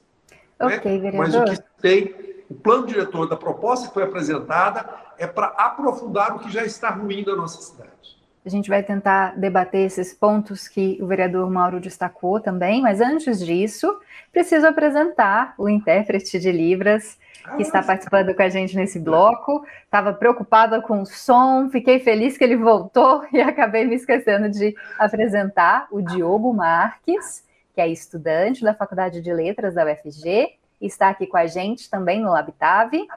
Ok, 0.59 0.99
né? 0.99 1.11
Mas 1.13 1.33
o 1.33 1.45
que 1.45 1.57
tem, 1.81 2.13
o 2.49 2.55
plano 2.55 2.85
diretor 2.85 3.27
da 3.27 3.37
proposta 3.37 3.87
que 3.87 3.93
foi 3.93 4.03
apresentada 4.03 4.93
é 5.17 5.25
para 5.25 5.47
aprofundar 5.47 6.35
o 6.35 6.39
que 6.39 6.51
já 6.51 6.65
está 6.65 6.89
ruim 6.89 7.23
na 7.25 7.35
nossa 7.37 7.61
cidade. 7.61 8.18
A 8.49 8.51
gente 8.51 8.67
vai 8.67 8.81
tentar 8.81 9.37
debater 9.37 9.85
esses 9.85 10.11
pontos 10.11 10.67
que 10.67 10.97
o 10.99 11.05
vereador 11.05 11.47
Mauro 11.51 11.79
destacou 11.79 12.39
também, 12.39 12.81
mas 12.81 12.99
antes 12.99 13.45
disso, 13.45 13.95
preciso 14.33 14.65
apresentar 14.65 15.53
o 15.55 15.69
intérprete 15.69 16.39
de 16.39 16.51
Libras 16.51 17.15
que 17.55 17.61
está 17.61 17.83
participando 17.83 18.33
com 18.33 18.41
a 18.41 18.49
gente 18.49 18.75
nesse 18.75 18.99
bloco. 18.99 19.63
Estava 19.85 20.13
preocupada 20.13 20.81
com 20.81 21.03
o 21.03 21.05
som, 21.05 21.69
fiquei 21.69 21.99
feliz 21.99 22.39
que 22.39 22.43
ele 22.43 22.57
voltou 22.57 23.23
e 23.31 23.39
acabei 23.39 23.85
me 23.85 23.93
esquecendo 23.93 24.49
de 24.49 24.75
apresentar 24.97 25.87
o 25.91 26.01
Diogo 26.01 26.51
Marques, 26.51 27.43
que 27.75 27.79
que 27.79 27.81
é 27.81 27.87
estudante 27.87 28.63
da 28.63 28.73
Faculdade 28.73 29.21
de 29.21 29.31
Letras 29.31 29.75
da 29.75 29.85
UFG, 29.85 30.55
está 30.81 31.09
aqui 31.09 31.27
com 31.27 31.37
a 31.37 31.45
gente 31.45 31.87
também 31.87 32.19
no 32.19 32.31
Labitave. 32.31 33.07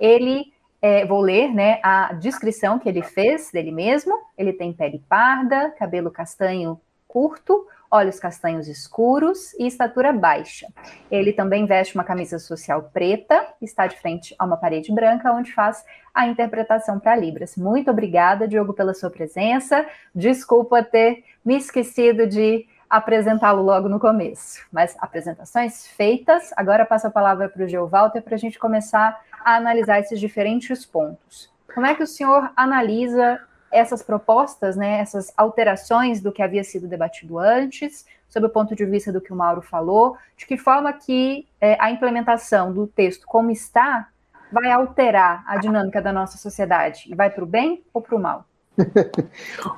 Ele, 0.00 0.50
é, 0.80 1.04
vou 1.04 1.20
ler 1.20 1.52
né, 1.52 1.80
a 1.82 2.12
descrição 2.12 2.78
que 2.78 2.88
ele 2.88 3.02
fez 3.02 3.50
dele 3.50 3.72
mesmo. 3.72 4.14
Ele 4.36 4.52
tem 4.52 4.72
pele 4.72 5.02
parda, 5.08 5.70
cabelo 5.78 6.10
castanho 6.10 6.80
curto, 7.06 7.66
olhos 7.90 8.20
castanhos 8.20 8.68
escuros 8.68 9.54
e 9.54 9.66
estatura 9.66 10.12
baixa. 10.12 10.68
Ele 11.10 11.32
também 11.32 11.66
veste 11.66 11.94
uma 11.94 12.04
camisa 12.04 12.38
social 12.38 12.90
preta, 12.92 13.46
está 13.62 13.86
de 13.86 13.98
frente 13.98 14.34
a 14.38 14.44
uma 14.44 14.58
parede 14.58 14.92
branca, 14.92 15.32
onde 15.32 15.52
faz 15.52 15.84
a 16.14 16.26
interpretação 16.26 17.00
para 17.00 17.16
Libras. 17.16 17.56
Muito 17.56 17.90
obrigada, 17.90 18.46
Diogo, 18.46 18.74
pela 18.74 18.92
sua 18.92 19.10
presença. 19.10 19.86
Desculpa 20.14 20.82
ter 20.82 21.24
me 21.44 21.56
esquecido 21.56 22.26
de 22.26 22.66
apresentá-lo 22.88 23.62
logo 23.62 23.88
no 23.88 23.98
começo. 23.98 24.66
Mas 24.72 24.96
apresentações 24.98 25.86
feitas, 25.86 26.52
agora 26.56 26.86
passo 26.86 27.06
a 27.06 27.10
palavra 27.10 27.48
para 27.48 27.64
o 27.64 27.68
Geovalter 27.68 28.22
para 28.22 28.34
a 28.34 28.38
gente 28.38 28.58
começar 28.58 29.18
a 29.48 29.56
analisar 29.56 29.98
esses 30.00 30.20
diferentes 30.20 30.84
pontos. 30.84 31.50
Como 31.74 31.86
é 31.86 31.94
que 31.94 32.02
o 32.02 32.06
senhor 32.06 32.50
analisa 32.54 33.40
essas 33.70 34.02
propostas, 34.02 34.76
né, 34.76 35.00
essas 35.00 35.32
alterações 35.36 36.20
do 36.20 36.32
que 36.32 36.42
havia 36.42 36.62
sido 36.62 36.86
debatido 36.86 37.38
antes, 37.38 38.04
sob 38.28 38.46
o 38.46 38.50
ponto 38.50 38.74
de 38.74 38.84
vista 38.84 39.10
do 39.10 39.20
que 39.20 39.32
o 39.32 39.36
Mauro 39.36 39.62
falou, 39.62 40.16
de 40.36 40.46
que 40.46 40.58
forma 40.58 40.92
que 40.92 41.46
é, 41.60 41.76
a 41.80 41.90
implementação 41.90 42.72
do 42.72 42.86
texto 42.86 43.26
como 43.26 43.50
está 43.50 44.08
vai 44.52 44.70
alterar 44.70 45.44
a 45.46 45.56
dinâmica 45.56 46.00
da 46.02 46.12
nossa 46.12 46.36
sociedade? 46.36 47.04
E 47.10 47.14
vai 47.14 47.30
para 47.30 47.44
o 47.44 47.46
bem 47.46 47.82
ou 47.92 48.02
para 48.02 48.16
o 48.16 48.20
mal? 48.20 48.44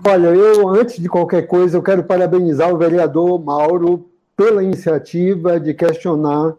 Olha, 0.07 0.29
eu, 0.29 0.69
antes 0.69 1.01
de 1.01 1.09
qualquer 1.09 1.47
coisa, 1.47 1.77
eu 1.77 1.83
quero 1.83 2.03
parabenizar 2.05 2.73
o 2.73 2.79
vereador 2.79 3.39
Mauro 3.43 4.11
pela 4.37 4.65
iniciativa 4.65 5.61
de 5.61 5.75
questionar 5.75 6.55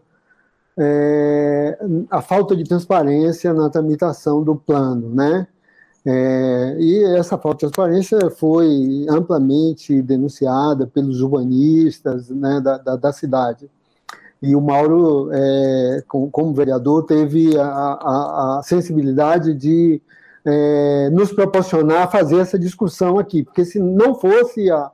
é, 0.78 1.78
a 2.10 2.22
falta 2.22 2.56
de 2.56 2.64
transparência 2.64 3.52
na 3.52 3.68
tramitação 3.68 4.42
do 4.42 4.56
plano, 4.56 5.14
né? 5.14 5.46
É, 6.04 6.76
e 6.80 7.04
essa 7.16 7.38
falta 7.38 7.66
de 7.66 7.72
transparência 7.72 8.30
foi 8.30 9.06
amplamente 9.08 10.02
denunciada 10.02 10.84
pelos 10.86 11.20
urbanistas 11.20 12.28
né, 12.28 12.60
da, 12.60 12.76
da, 12.76 12.96
da, 12.96 13.12
cidade. 13.12 13.70
E 14.42 14.56
o 14.56 14.60
Mauro, 14.60 15.30
é, 15.32 16.02
como, 16.08 16.28
como, 16.28 16.52
vereador, 16.52 17.04
teve 17.04 17.56
a, 17.56 17.64
a, 17.64 18.58
a 18.58 18.62
sensibilidade 18.64 19.54
de 19.54 20.02
é, 20.44 21.08
nos 21.10 21.32
proporcionar 21.32 22.10
fazer 22.10 22.38
essa 22.38 22.58
discussão 22.58 23.18
aqui, 23.18 23.44
porque 23.44 23.64
se 23.64 23.78
não 23.78 24.16
fosse 24.16 24.68
a, 24.72 24.90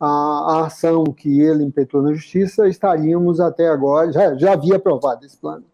a, 0.00 0.64
ação 0.66 1.04
que 1.04 1.40
ele 1.40 1.64
impetrou 1.64 2.02
na 2.02 2.12
justiça, 2.12 2.68
estaríamos 2.68 3.40
até 3.40 3.68
agora, 3.68 4.12
já, 4.12 4.34
já 4.36 4.52
havia 4.52 4.76
aprovado 4.76 5.24
esse 5.24 5.36
plano. 5.36 5.64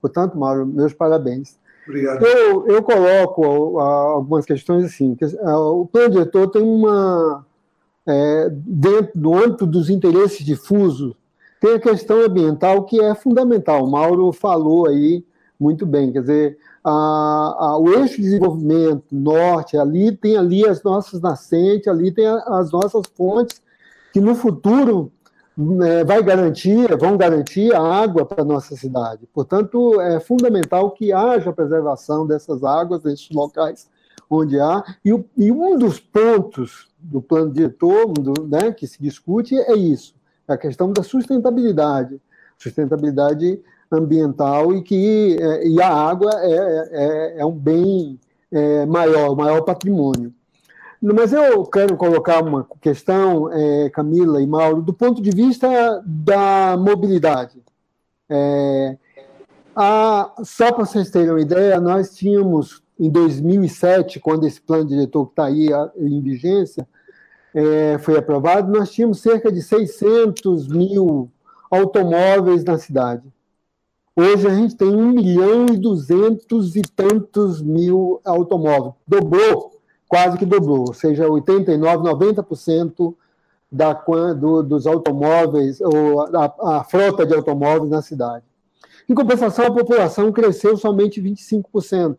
Portanto, 0.00 0.38
Mauro, 0.38 0.66
meus 0.66 0.92
parabéns. 0.92 1.58
Obrigado. 1.86 2.24
Eu, 2.24 2.66
eu 2.68 2.82
coloco 2.82 3.78
algumas 3.78 4.44
questões 4.44 4.84
assim. 4.84 5.14
Que, 5.14 5.24
o 5.24 5.86
plano 5.86 6.10
diretor 6.10 6.48
tem 6.48 6.62
uma. 6.62 7.44
É, 8.06 8.48
dentro 8.50 9.12
do 9.14 9.34
âmbito 9.34 9.66
dos 9.66 9.90
interesses 9.90 10.44
difusos, 10.44 11.14
tem 11.60 11.74
a 11.74 11.80
questão 11.80 12.22
ambiental 12.24 12.84
que 12.84 13.00
é 13.00 13.14
fundamental. 13.14 13.84
O 13.84 13.90
Mauro 13.90 14.32
falou 14.32 14.88
aí 14.88 15.24
muito 15.60 15.84
bem, 15.84 16.10
quer 16.10 16.20
dizer, 16.22 16.58
a, 16.82 16.90
a, 16.90 17.78
o 17.78 17.90
eixo 17.90 18.16
de 18.16 18.22
desenvolvimento 18.22 19.04
norte, 19.12 19.76
ali 19.76 20.16
tem 20.16 20.38
ali 20.38 20.66
as 20.66 20.82
nossas 20.82 21.20
nascentes, 21.20 21.86
ali 21.86 22.10
tem 22.10 22.26
a, 22.26 22.36
as 22.58 22.72
nossas 22.72 23.02
fontes, 23.14 23.60
que 24.12 24.20
no 24.20 24.34
futuro 24.34 25.12
é, 25.82 26.04
vai 26.04 26.22
garantir, 26.22 26.96
vão 26.96 27.16
garantir 27.16 27.74
a 27.74 27.82
água 27.82 28.24
para 28.24 28.42
a 28.42 28.44
nossa 28.44 28.74
cidade. 28.76 29.28
Portanto, 29.32 30.00
é 30.00 30.18
fundamental 30.20 30.90
que 30.92 31.12
haja 31.12 31.52
preservação 31.52 32.26
dessas 32.26 32.64
águas, 32.64 33.02
desses 33.02 33.28
locais 33.30 33.88
onde 34.28 34.58
há. 34.58 34.82
E, 35.04 35.10
e 35.36 35.52
um 35.52 35.76
dos 35.76 35.98
pontos 35.98 36.88
do 36.98 37.20
plano 37.20 37.52
diretor 37.52 38.12
do, 38.12 38.46
né, 38.46 38.72
que 38.72 38.86
se 38.86 39.02
discute 39.02 39.56
é 39.56 39.74
isso, 39.74 40.14
é 40.48 40.52
a 40.52 40.58
questão 40.58 40.92
da 40.92 41.02
sustentabilidade. 41.02 42.20
Sustentabilidade 42.56 43.60
ambiental 43.90 44.72
e 44.74 44.82
que 44.82 45.36
é, 45.40 45.66
e 45.66 45.80
a 45.82 45.88
água 45.88 46.30
é, 46.36 46.88
é, 46.92 47.40
é 47.40 47.46
um 47.46 47.56
bem 47.56 48.20
é, 48.52 48.86
maior, 48.86 49.34
maior 49.34 49.62
patrimônio. 49.62 50.32
Mas 51.02 51.32
eu 51.32 51.64
quero 51.64 51.96
colocar 51.96 52.44
uma 52.44 52.66
questão, 52.78 53.50
é, 53.50 53.88
Camila 53.88 54.42
e 54.42 54.46
Mauro, 54.46 54.82
do 54.82 54.92
ponto 54.92 55.22
de 55.22 55.30
vista 55.30 56.02
da 56.04 56.76
mobilidade. 56.76 57.58
É, 58.28 58.98
a, 59.74 60.30
só 60.44 60.70
para 60.70 60.84
vocês 60.84 61.10
terem 61.10 61.30
uma 61.30 61.40
ideia, 61.40 61.80
nós 61.80 62.14
tínhamos, 62.14 62.82
em 62.98 63.08
2007, 63.08 64.20
quando 64.20 64.46
esse 64.46 64.60
plano 64.60 64.84
diretor 64.84 65.24
que 65.24 65.32
está 65.32 65.46
aí 65.46 65.70
em 65.96 66.20
vigência 66.20 66.86
é, 67.54 67.96
foi 67.98 68.18
aprovado, 68.18 68.70
nós 68.70 68.90
tínhamos 68.90 69.20
cerca 69.20 69.50
de 69.50 69.62
600 69.62 70.68
mil 70.68 71.30
automóveis 71.70 72.62
na 72.62 72.76
cidade. 72.76 73.22
Hoje 74.14 74.46
a 74.46 74.54
gente 74.54 74.76
tem 74.76 74.94
1 74.94 75.12
milhão 75.12 75.66
e 75.72 75.78
200 75.78 76.76
e 76.76 76.82
tantos 76.82 77.62
mil 77.62 78.20
automóveis. 78.22 78.92
Dobrou 79.06 79.79
quase 80.10 80.36
que 80.36 80.44
dobrou, 80.44 80.88
ou 80.88 80.92
seja, 80.92 81.24
89%, 81.24 81.78
90% 81.78 83.14
da, 83.70 83.92
do, 84.34 84.60
dos 84.60 84.84
automóveis, 84.84 85.80
ou 85.80 86.22
a, 86.22 86.78
a, 86.78 86.84
frota 86.84 87.24
de 87.24 87.32
automóveis 87.32 87.92
na 87.92 88.02
cidade. 88.02 88.44
Em 89.08 89.14
compensação, 89.14 89.66
a 89.66 89.72
população 89.72 90.32
cresceu 90.32 90.76
somente 90.76 91.22
25%. 91.22 92.18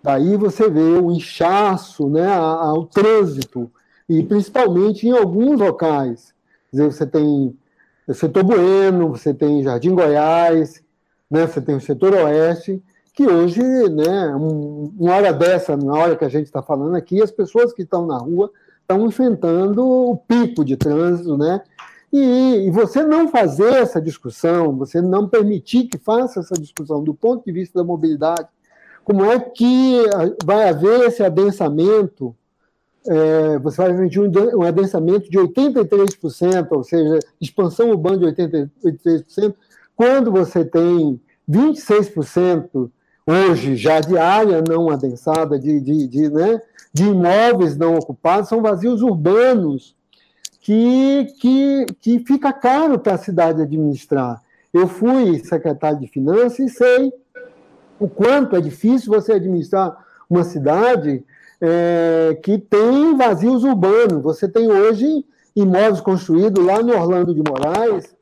Daí 0.00 0.36
você 0.36 0.70
vê 0.70 0.80
o 0.80 1.10
inchaço 1.10 2.08
né, 2.08 2.32
ao 2.32 2.86
trânsito, 2.86 3.68
e 4.08 4.22
principalmente 4.22 5.08
em 5.08 5.10
alguns 5.10 5.58
locais. 5.58 6.32
Quer 6.70 6.76
dizer, 6.76 6.92
você 6.92 7.06
tem 7.06 7.58
o 8.06 8.14
setor 8.14 8.44
Bueno, 8.44 9.08
você 9.08 9.34
tem 9.34 9.64
Jardim 9.64 9.96
Goiás, 9.96 10.80
né, 11.28 11.44
você 11.44 11.60
tem 11.60 11.74
o 11.74 11.80
setor 11.80 12.14
Oeste, 12.14 12.80
que 13.18 13.26
hoje, 13.26 13.60
né, 13.60 14.32
um, 14.36 14.94
uma 14.96 15.16
hora 15.16 15.32
dessa, 15.32 15.76
na 15.76 15.92
hora 15.92 16.14
que 16.14 16.24
a 16.24 16.28
gente 16.28 16.44
está 16.44 16.62
falando 16.62 16.94
aqui, 16.94 17.20
as 17.20 17.32
pessoas 17.32 17.72
que 17.72 17.82
estão 17.82 18.06
na 18.06 18.16
rua 18.16 18.48
estão 18.80 19.04
enfrentando 19.04 19.84
o 19.84 20.16
pico 20.16 20.64
de 20.64 20.76
trânsito, 20.76 21.36
né? 21.36 21.60
E, 22.12 22.68
e, 22.68 22.70
você 22.70 23.02
não 23.02 23.26
fazer 23.26 23.72
essa 23.72 24.00
discussão, 24.00 24.76
você 24.76 25.02
não 25.02 25.28
permitir 25.28 25.88
que 25.88 25.98
faça 25.98 26.38
essa 26.38 26.54
discussão 26.54 27.02
do 27.02 27.12
ponto 27.12 27.44
de 27.44 27.50
vista 27.50 27.80
da 27.80 27.84
mobilidade, 27.84 28.46
como 29.02 29.24
é 29.24 29.40
que 29.40 30.04
vai 30.44 30.68
haver 30.68 31.08
esse 31.08 31.20
adensamento? 31.20 32.36
É, 33.04 33.58
você 33.58 33.78
vai 33.78 33.92
um, 33.94 34.58
um 34.58 34.62
adensamento 34.62 35.28
de 35.28 35.38
83%, 35.38 36.68
ou 36.70 36.84
seja, 36.84 37.18
expansão 37.40 37.90
urbana 37.90 38.32
de 38.32 38.42
83%, 38.44 39.56
quando 39.96 40.30
você 40.30 40.64
tem 40.64 41.20
26% 41.50 42.92
hoje 43.28 43.76
já 43.76 44.00
de 44.00 44.16
área 44.16 44.64
não 44.66 44.88
adensada, 44.88 45.58
de, 45.58 45.78
de, 45.80 46.06
de, 46.08 46.30
né, 46.30 46.62
de 46.90 47.04
imóveis 47.04 47.76
não 47.76 47.94
ocupados, 47.94 48.48
são 48.48 48.62
vazios 48.62 49.02
urbanos 49.02 49.94
que, 50.62 51.26
que, 51.38 51.86
que 52.00 52.18
fica 52.20 52.52
caro 52.54 52.98
para 52.98 53.14
a 53.14 53.18
cidade 53.18 53.60
administrar. 53.60 54.42
Eu 54.72 54.88
fui 54.88 55.38
secretário 55.44 56.00
de 56.00 56.06
Finanças 56.06 56.58
e 56.58 56.68
sei 56.70 57.12
o 58.00 58.08
quanto 58.08 58.56
é 58.56 58.60
difícil 58.60 59.12
você 59.12 59.32
administrar 59.32 60.06
uma 60.28 60.44
cidade 60.44 61.22
é, 61.60 62.38
que 62.42 62.56
tem 62.56 63.14
vazios 63.14 63.62
urbanos. 63.62 64.22
Você 64.22 64.48
tem 64.48 64.70
hoje 64.70 65.24
imóveis 65.54 66.00
construídos 66.00 66.64
lá 66.64 66.82
no 66.82 66.94
Orlando 66.94 67.34
de 67.34 67.42
Moraes, 67.42 68.14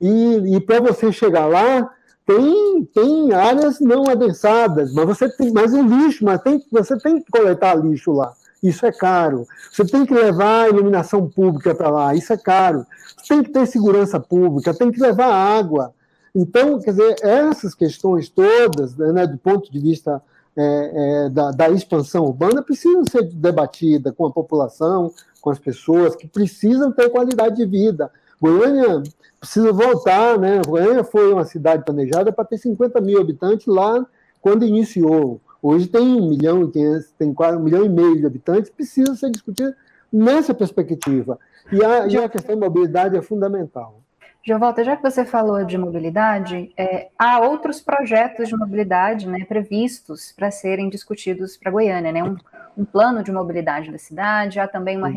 e, 0.00 0.56
e 0.56 0.60
para 0.60 0.80
você 0.80 1.12
chegar 1.12 1.46
lá, 1.46 1.90
tem, 2.30 2.84
tem 2.94 3.32
áreas 3.32 3.80
não 3.80 4.08
adensadas, 4.08 4.92
mas 4.92 5.04
você 5.04 5.28
tem, 5.28 5.50
mas 5.50 5.74
o 5.74 5.82
lixo, 5.82 6.24
mas 6.24 6.40
tem, 6.40 6.64
você 6.70 6.96
tem 6.96 7.20
que 7.20 7.30
coletar 7.30 7.74
lixo 7.74 8.12
lá. 8.12 8.32
Isso 8.62 8.86
é 8.86 8.92
caro. 8.92 9.46
Você 9.72 9.84
tem 9.84 10.06
que 10.06 10.14
levar 10.14 10.66
a 10.66 10.68
iluminação 10.68 11.28
pública 11.28 11.74
para 11.74 11.90
lá, 11.90 12.14
isso 12.14 12.32
é 12.32 12.36
caro. 12.36 12.86
Você 13.16 13.34
tem 13.34 13.42
que 13.42 13.50
ter 13.50 13.66
segurança 13.66 14.20
pública, 14.20 14.72
tem 14.72 14.92
que 14.92 15.00
levar 15.00 15.26
água. 15.26 15.92
Então, 16.32 16.78
quer 16.78 16.92
dizer, 16.92 17.16
essas 17.22 17.74
questões 17.74 18.28
todas, 18.28 18.94
né, 18.94 19.26
do 19.26 19.38
ponto 19.38 19.70
de 19.72 19.80
vista 19.80 20.22
é, 20.56 21.24
é, 21.24 21.30
da, 21.30 21.50
da, 21.50 21.68
expansão 21.70 22.24
urbana, 22.26 22.62
precisam 22.62 23.02
ser 23.10 23.24
debatidas 23.24 24.14
com 24.16 24.26
a 24.26 24.30
população, 24.30 25.12
com 25.40 25.50
as 25.50 25.58
pessoas 25.58 26.14
que 26.14 26.28
precisam 26.28 26.92
ter 26.92 27.10
qualidade 27.10 27.56
de 27.56 27.66
vida. 27.66 28.10
Goiânia 28.40 29.02
precisa 29.38 29.72
voltar, 29.72 30.38
né? 30.38 30.60
Goiânia 30.66 31.04
foi 31.04 31.32
uma 31.32 31.44
cidade 31.44 31.84
planejada 31.84 32.32
para 32.32 32.44
ter 32.44 32.58
50 32.58 33.00
mil 33.00 33.20
habitantes 33.20 33.66
lá 33.66 34.04
quando 34.40 34.64
iniciou. 34.64 35.40
Hoje 35.62 35.86
tem 35.86 36.02
um 36.02 36.28
milhão 36.28 36.64
e 36.64 37.02
tem 37.18 37.34
quase 37.34 37.56
um 37.58 37.62
milhão 37.62 37.84
e 37.84 37.88
meio 37.88 38.18
de 38.18 38.26
habitantes, 38.26 38.70
precisa 38.70 39.14
ser 39.14 39.30
discutido 39.30 39.74
nessa 40.10 40.54
perspectiva. 40.54 41.38
E 41.70 41.84
a, 41.84 42.06
e 42.06 42.16
a 42.16 42.28
questão 42.28 42.58
da 42.58 42.66
mobilidade 42.66 43.16
é 43.16 43.22
fundamental. 43.22 44.00
Giovanna, 44.42 44.82
já 44.82 44.96
que 44.96 45.02
você 45.02 45.22
falou 45.24 45.62
de 45.64 45.76
mobilidade, 45.76 46.72
é, 46.76 47.08
há 47.18 47.40
outros 47.40 47.80
projetos 47.80 48.48
de 48.48 48.56
mobilidade 48.56 49.28
né, 49.28 49.44
previstos 49.44 50.32
para 50.32 50.50
serem 50.50 50.88
discutidos 50.88 51.58
para 51.58 51.70
Goiânia, 51.70 52.10
né? 52.10 52.24
Um, 52.24 52.36
um, 52.76 52.84
plano 52.86 53.22
de 53.22 53.30
mobilidade 53.30 53.92
da 53.92 53.98
cidade, 53.98 54.58
há 54.58 54.66
também 54.66 54.96
uma 54.96 55.08
uhum. 55.08 55.14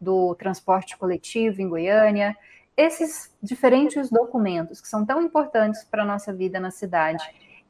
Do 0.00 0.34
transporte 0.34 0.96
coletivo 0.96 1.60
em 1.60 1.68
Goiânia. 1.68 2.36
Esses 2.76 3.32
diferentes 3.42 4.10
documentos 4.10 4.80
que 4.80 4.88
são 4.88 5.04
tão 5.04 5.22
importantes 5.22 5.84
para 5.84 6.02
a 6.02 6.06
nossa 6.06 6.32
vida 6.32 6.60
na 6.60 6.70
cidade, 6.70 7.24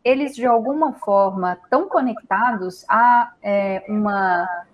eles 0.04 0.34
de 0.34 0.46
alguma 0.46 0.94
forma 0.94 1.58
estão 1.62 1.88
conectados 1.88 2.84
a 2.88 3.32
é, 3.42 3.84
uma 3.88 4.66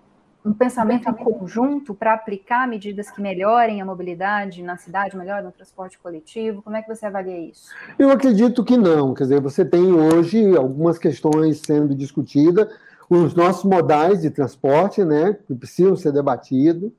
um 0.44 0.52
pensamento 0.52 1.08
em 1.08 1.12
conjunto 1.12 1.94
para 1.94 2.14
aplicar 2.14 2.66
medidas 2.66 3.10
que 3.10 3.20
melhorem 3.20 3.80
a 3.80 3.84
mobilidade 3.84 4.62
na 4.62 4.76
cidade, 4.76 5.16
melhorem 5.16 5.46
o 5.46 5.52
transporte 5.52 5.98
coletivo? 5.98 6.62
Como 6.62 6.76
é 6.76 6.82
que 6.82 6.92
você 6.92 7.06
avalia 7.06 7.38
isso? 7.38 7.70
Eu 7.98 8.10
acredito 8.10 8.64
que 8.64 8.76
não. 8.76 9.14
Quer 9.14 9.24
dizer, 9.24 9.40
você 9.40 9.64
tem 9.64 9.92
hoje 9.92 10.56
algumas 10.56 10.98
questões 10.98 11.60
sendo 11.64 11.94
discutidas, 11.94 12.68
os 13.08 13.34
nossos 13.34 13.64
modais 13.64 14.22
de 14.22 14.30
transporte, 14.30 15.04
né, 15.04 15.38
que 15.46 15.54
precisam 15.54 15.94
ser 15.94 16.12
debatidos. 16.12 16.90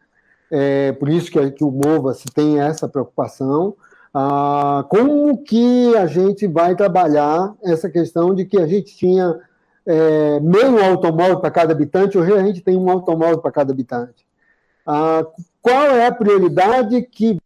É, 0.55 0.91
por 0.91 1.09
isso 1.09 1.31
que, 1.31 1.49
que 1.49 1.63
o 1.63 1.71
MOVA-se 1.71 2.25
tem 2.25 2.59
essa 2.59 2.87
preocupação. 2.87 3.75
Ah, 4.13 4.85
como 4.87 5.43
que 5.43 5.95
a 5.95 6.05
gente 6.05 6.45
vai 6.45 6.75
trabalhar 6.75 7.55
essa 7.63 7.89
questão 7.89 8.35
de 8.35 8.45
que 8.45 8.59
a 8.59 8.67
gente 8.67 8.95
tinha 8.95 9.35
é, 9.83 10.39
meio 10.39 10.79
automóvel 10.85 11.39
para 11.39 11.49
cada 11.49 11.73
habitante, 11.73 12.19
hoje 12.19 12.33
a 12.33 12.43
gente 12.43 12.61
tem 12.61 12.77
um 12.77 12.87
automóvel 12.91 13.39
para 13.39 13.51
cada 13.51 13.73
habitante. 13.73 14.27
Ah, 14.85 15.25
qual 15.59 15.85
é 15.87 16.05
a 16.05 16.11
prioridade 16.11 17.01
que, 17.01 17.39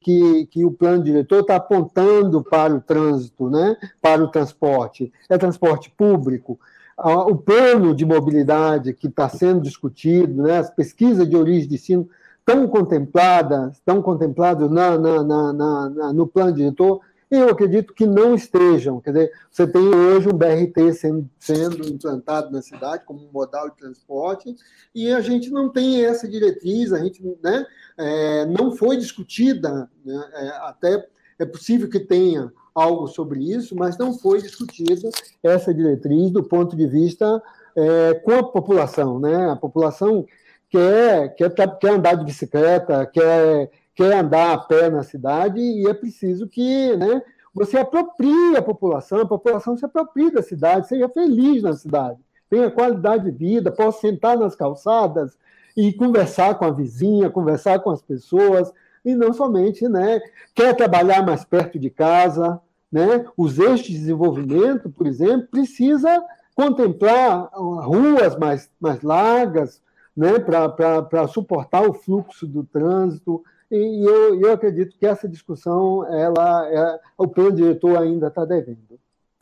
que, 0.00 0.46
que 0.46 0.64
o 0.64 0.70
plano 0.70 1.02
diretor 1.02 1.40
está 1.40 1.56
apontando 1.56 2.44
para 2.44 2.72
o 2.72 2.80
trânsito, 2.80 3.50
né, 3.50 3.76
para 4.00 4.22
o 4.22 4.28
transporte? 4.28 5.12
É 5.28 5.36
transporte 5.36 5.90
público? 5.90 6.60
Ah, 6.96 7.22
o 7.22 7.34
plano 7.36 7.92
de 7.96 8.06
mobilidade 8.06 8.94
que 8.94 9.08
está 9.08 9.28
sendo 9.28 9.60
discutido, 9.60 10.44
né, 10.44 10.58
as 10.58 10.70
pesquisas 10.70 11.28
de 11.28 11.36
origem 11.36 11.68
de 11.68 11.74
ensino 11.74 12.08
estão 12.48 12.66
contempladas, 12.66 13.74
estão 13.74 14.00
contempladas 14.00 14.70
na, 14.70 14.96
na, 14.96 15.22
na, 15.22 15.52
na, 15.90 16.12
no 16.14 16.26
plano 16.26 16.52
diretor, 16.52 17.00
eu 17.30 17.50
acredito 17.50 17.92
que 17.92 18.06
não 18.06 18.34
estejam. 18.34 19.02
Quer 19.02 19.12
dizer, 19.12 19.32
você 19.50 19.66
tem 19.66 19.82
hoje 19.82 20.28
um 20.28 20.32
BRT 20.32 20.94
sendo, 20.94 21.28
sendo 21.38 21.86
implantado 21.86 22.50
na 22.50 22.62
cidade 22.62 23.04
como 23.04 23.28
modal 23.30 23.68
de 23.68 23.76
transporte, 23.76 24.56
e 24.94 25.12
a 25.12 25.20
gente 25.20 25.50
não 25.50 25.68
tem 25.68 26.06
essa 26.06 26.26
diretriz, 26.26 26.90
a 26.90 26.98
gente 27.04 27.22
né, 27.42 27.66
é, 27.98 28.46
não 28.46 28.74
foi 28.74 28.96
discutida, 28.96 29.90
né, 30.02 30.30
é, 30.32 30.48
até 30.62 31.06
é 31.38 31.44
possível 31.44 31.90
que 31.90 32.00
tenha 32.00 32.50
algo 32.74 33.06
sobre 33.08 33.40
isso, 33.40 33.76
mas 33.76 33.98
não 33.98 34.18
foi 34.18 34.40
discutida 34.40 35.10
essa 35.42 35.74
diretriz 35.74 36.30
do 36.30 36.42
ponto 36.42 36.74
de 36.74 36.86
vista 36.86 37.42
é, 37.76 38.14
com 38.14 38.32
a 38.32 38.42
população. 38.42 39.20
Né? 39.20 39.50
A 39.50 39.56
população 39.56 40.26
quer, 40.70 41.34
quer, 41.34 41.78
quer 41.78 41.90
andar 41.90 42.16
de 42.16 42.24
bicicleta, 42.24 43.06
quer 43.06 43.70
quer 43.98 44.14
andar 44.14 44.52
a 44.52 44.58
pé 44.58 44.88
na 44.88 45.02
cidade 45.02 45.58
e 45.58 45.88
é 45.88 45.92
preciso 45.92 46.46
que 46.46 46.94
né, 46.96 47.20
você 47.52 47.78
aproprie 47.78 48.56
a 48.56 48.62
população, 48.62 49.18
a 49.18 49.26
população 49.26 49.76
se 49.76 49.84
aproprie 49.84 50.30
da 50.30 50.40
cidade, 50.40 50.86
seja 50.86 51.08
feliz 51.08 51.64
na 51.64 51.72
cidade, 51.72 52.16
tenha 52.48 52.70
qualidade 52.70 53.24
de 53.24 53.32
vida, 53.32 53.72
possa 53.72 54.02
sentar 54.02 54.38
nas 54.38 54.54
calçadas 54.54 55.36
e 55.76 55.92
conversar 55.92 56.54
com 56.54 56.64
a 56.64 56.70
vizinha, 56.70 57.28
conversar 57.28 57.80
com 57.80 57.90
as 57.90 58.00
pessoas, 58.00 58.72
e 59.04 59.16
não 59.16 59.32
somente, 59.32 59.88
né, 59.88 60.20
quer 60.54 60.76
trabalhar 60.76 61.26
mais 61.26 61.44
perto 61.44 61.76
de 61.76 61.90
casa, 61.90 62.60
né, 62.92 63.26
os 63.36 63.58
eixos 63.58 63.88
de 63.88 63.94
desenvolvimento, 63.94 64.88
por 64.90 65.08
exemplo, 65.08 65.48
precisa 65.50 66.22
contemplar 66.54 67.50
ruas 67.52 68.38
mais, 68.38 68.70
mais 68.80 69.02
largas, 69.02 69.82
né, 70.18 70.40
para 70.40 71.28
suportar 71.28 71.88
o 71.88 71.94
fluxo 71.94 72.44
do 72.44 72.64
trânsito, 72.64 73.40
e 73.70 74.04
eu, 74.04 74.40
eu 74.40 74.52
acredito 74.52 74.98
que 74.98 75.06
essa 75.06 75.28
discussão, 75.28 76.04
ela, 76.12 76.68
é, 76.68 77.00
o 77.16 77.28
plano 77.28 77.52
diretor 77.52 77.96
ainda 77.96 78.26
está 78.26 78.44
devendo. 78.44 78.98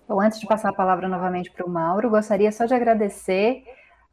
Bom, 0.06 0.20
antes 0.20 0.38
de 0.38 0.46
passar 0.46 0.68
a 0.68 0.74
palavra 0.74 1.08
novamente 1.08 1.50
para 1.50 1.64
o 1.64 1.70
Mauro, 1.70 2.10
gostaria 2.10 2.52
só 2.52 2.66
de 2.66 2.74
agradecer 2.74 3.64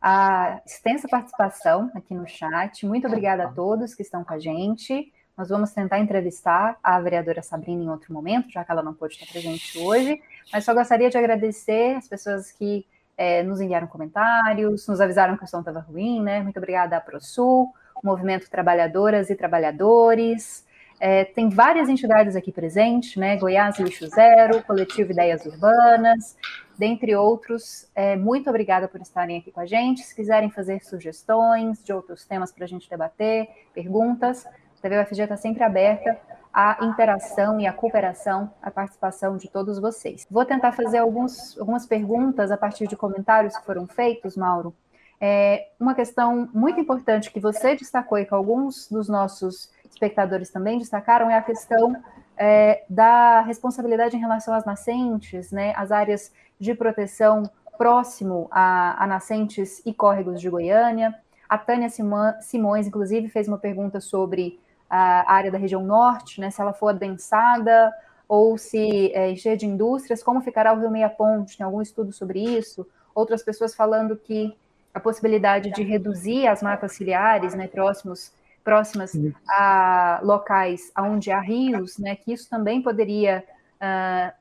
a 0.02 0.62
extensa 0.66 1.06
participação 1.10 1.92
aqui 1.94 2.16
no 2.16 2.26
chat. 2.26 2.86
Muito 2.86 3.08
obrigada 3.08 3.44
a 3.44 3.52
todos 3.52 3.94
que 3.94 4.02
estão 4.02 4.24
com 4.24 4.34
a 4.34 4.40
gente. 4.40 5.12
Nós 5.38 5.50
vamos 5.50 5.72
tentar 5.72 6.00
entrevistar 6.00 6.78
a 6.82 6.98
vereadora 7.02 7.42
Sabrina 7.42 7.84
em 7.84 7.90
outro 7.90 8.14
momento, 8.14 8.50
já 8.50 8.64
que 8.64 8.72
ela 8.72 8.82
não 8.82 8.94
pôde 8.94 9.16
estar 9.16 9.30
presente 9.30 9.78
hoje, 9.80 10.22
mas 10.54 10.64
só 10.64 10.74
gostaria 10.74 11.10
de 11.10 11.18
agradecer 11.18 11.98
as 11.98 12.08
pessoas 12.08 12.54
que 12.54 12.86
é, 13.18 13.44
nos 13.44 13.62
enviaram 13.62 13.88
comentários, 13.88 14.88
nos 14.88 15.00
avisaram 15.00 15.38
que 15.38 15.44
o 15.44 15.48
som 15.48 15.60
estava 15.60 15.80
ruim, 15.80 16.22
né? 16.22 16.42
Muito 16.42 16.58
obrigada 16.58 16.98
à 16.98 17.02
ProSul, 17.02 17.72
Movimento 18.04 18.50
Trabalhadoras 18.50 19.30
e 19.30 19.36
Trabalhadores. 19.36 20.66
É, 21.00 21.26
tem 21.26 21.50
várias 21.50 21.90
entidades 21.90 22.36
aqui 22.36 22.52
presentes, 22.52 23.16
né? 23.16 23.36
Goiás 23.38 23.78
Lixo 23.80 24.08
Zero, 24.08 24.64
Coletivo 24.64 25.12
Ideias 25.12 25.46
Urbanas, 25.46 26.38
dentre 26.78 27.16
outros. 27.16 27.90
É, 27.94 28.16
muito 28.16 28.50
obrigada 28.50 28.88
por 28.88 29.02
estarem 29.02 29.38
aqui 29.38 29.52
com 29.52 29.60
a 29.60 29.66
gente. 29.66 30.02
Se 30.02 30.16
quiserem 30.16 30.50
fazer 30.50 30.84
sugestões 30.84 31.84
de 31.84 31.92
outros 31.92 32.26
temas 32.26 32.52
para 32.52 32.66
a 32.66 32.68
gente 32.68 32.90
debater, 32.90 33.48
perguntas, 33.74 34.46
a 34.46 34.82
TV 34.82 35.02
UFG 35.02 35.24
está 35.24 35.38
sempre 35.38 35.64
aberta 35.64 36.18
à 36.54 36.78
interação 36.86 37.60
e 37.60 37.66
à 37.66 37.74
cooperação, 37.74 38.52
à 38.62 38.70
participação 38.70 39.38
de 39.38 39.50
todos 39.50 39.80
vocês. 39.80 40.28
Vou 40.30 40.46
tentar 40.46 40.72
fazer 40.72 41.00
alguns, 41.00 41.58
algumas 41.58 41.86
perguntas 41.86 42.52
a 42.52 42.58
partir 42.58 42.88
de 42.88 42.96
comentários 42.96 43.58
que 43.58 43.66
foram 43.66 43.88
feitos, 43.88 44.38
Mauro, 44.38 44.74
é, 45.20 45.70
uma 45.80 45.96
questão 45.96 46.50
muito 46.54 46.80
importante 46.80 47.32
que 47.32 47.40
você 47.40 47.76
destacou 47.76 48.20
e 48.20 48.26
que 48.26 48.34
alguns 48.34 48.90
dos 48.90 49.08
nossos 49.08 49.72
espectadores 49.90 50.50
também 50.50 50.78
destacaram 50.78 51.30
é 51.30 51.38
a 51.38 51.42
questão 51.42 51.96
é, 52.38 52.84
da 52.90 53.42
responsabilidade 53.42 54.16
em 54.16 54.20
relação 54.20 54.54
às 54.54 54.66
nascentes, 54.66 55.52
né, 55.52 55.74
as 55.78 55.92
áreas 55.92 56.32
de 56.60 56.76
proteção 56.76 57.50
próximo 57.78 58.48
a, 58.52 59.04
a 59.04 59.08
nascentes 59.08 59.82
e 59.86 59.94
córregos 59.94 60.42
de 60.42 60.50
Goiânia. 60.50 61.16
A 61.48 61.58
Tânia 61.58 61.90
Simões, 61.90 62.88
inclusive, 62.88 63.30
fez 63.30 63.48
uma 63.48 63.58
pergunta 63.58 64.00
sobre 64.00 64.60
a 64.96 65.34
área 65.34 65.50
da 65.50 65.58
região 65.58 65.84
norte, 65.84 66.40
né, 66.40 66.52
se 66.52 66.62
ela 66.62 66.72
for 66.72 66.90
adensada 66.90 67.92
ou 68.28 68.60
se 68.60 69.12
é, 69.14 69.32
encher 69.32 69.58
de 69.58 69.66
indústrias, 69.66 70.22
como 70.22 70.40
ficará 70.42 70.72
o 70.72 70.80
Rio 70.80 70.92
Meia 70.92 71.10
Ponte? 71.10 71.58
Tem 71.58 71.66
algum 71.66 71.82
estudo 71.82 72.12
sobre 72.12 72.40
isso? 72.40 72.88
Outras 73.16 73.42
pessoas 73.42 73.74
falando 73.74 74.16
que 74.16 74.56
a 74.94 75.00
possibilidade 75.00 75.72
de 75.72 75.82
reduzir 75.82 76.46
as 76.46 76.62
matas 76.62 76.92
ciliares, 76.92 77.56
né, 77.56 77.68
próximos, 77.68 78.32
próximas 78.64 79.14
a 79.50 80.20
locais 80.22 80.92
onde 80.96 81.32
há 81.32 81.40
rios, 81.40 81.98
né, 81.98 82.16
que 82.16 82.32
isso 82.32 82.48
também 82.48 82.80
poderia 82.80 83.44
uh, 83.82 84.32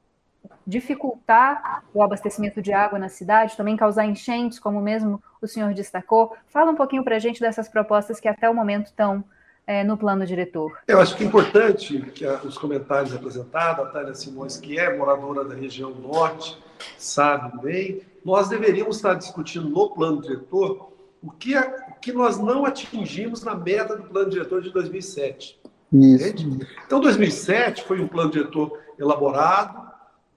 dificultar 0.66 1.82
o 1.94 2.02
abastecimento 2.02 2.60
de 2.60 2.74
água 2.74 2.98
na 2.98 3.08
cidade, 3.08 3.56
também 3.56 3.74
causar 3.74 4.04
enchentes, 4.04 4.58
como 4.58 4.82
mesmo 4.82 5.22
o 5.40 5.48
senhor 5.48 5.72
destacou. 5.72 6.36
Fala 6.48 6.70
um 6.70 6.76
pouquinho 6.76 7.02
para 7.02 7.16
a 7.16 7.18
gente 7.18 7.40
dessas 7.40 7.70
propostas 7.70 8.20
que 8.20 8.28
até 8.28 8.50
o 8.50 8.54
momento 8.54 8.86
estão 8.86 9.24
é, 9.66 9.84
no 9.84 9.96
plano 9.96 10.26
diretor. 10.26 10.78
Eu 10.86 11.00
acho 11.00 11.16
que 11.16 11.24
é 11.24 11.26
importante 11.26 12.00
que 12.14 12.26
os 12.26 12.58
comentários 12.58 13.14
apresentados, 13.14 13.86
a 13.86 13.88
Tânia 13.88 14.14
Simões, 14.14 14.56
que 14.56 14.78
é 14.78 14.96
moradora 14.96 15.44
da 15.44 15.54
região 15.54 15.90
norte, 15.90 16.58
sabe 16.98 17.60
bem, 17.62 18.02
nós 18.24 18.48
deveríamos 18.48 18.96
estar 18.96 19.14
discutindo 19.14 19.68
no 19.68 19.90
plano 19.90 20.20
diretor 20.20 20.92
o 21.22 21.30
que, 21.30 21.56
é, 21.56 21.86
o 21.90 22.00
que 22.00 22.12
nós 22.12 22.38
não 22.38 22.64
atingimos 22.64 23.42
na 23.42 23.54
meta 23.54 23.96
do 23.96 24.04
plano 24.04 24.30
diretor 24.30 24.60
de 24.60 24.70
2007. 24.70 25.60
Isso. 25.92 26.58
Então, 26.86 27.00
2007 27.00 27.84
foi 27.84 28.00
um 28.00 28.08
plano 28.08 28.30
diretor 28.30 28.78
elaborado, 28.98 29.90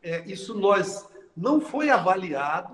é, 0.04 0.24
isso 0.28 0.54
nós 0.54 1.08
não 1.36 1.60
foi 1.60 1.90
avaliado, 1.90 2.74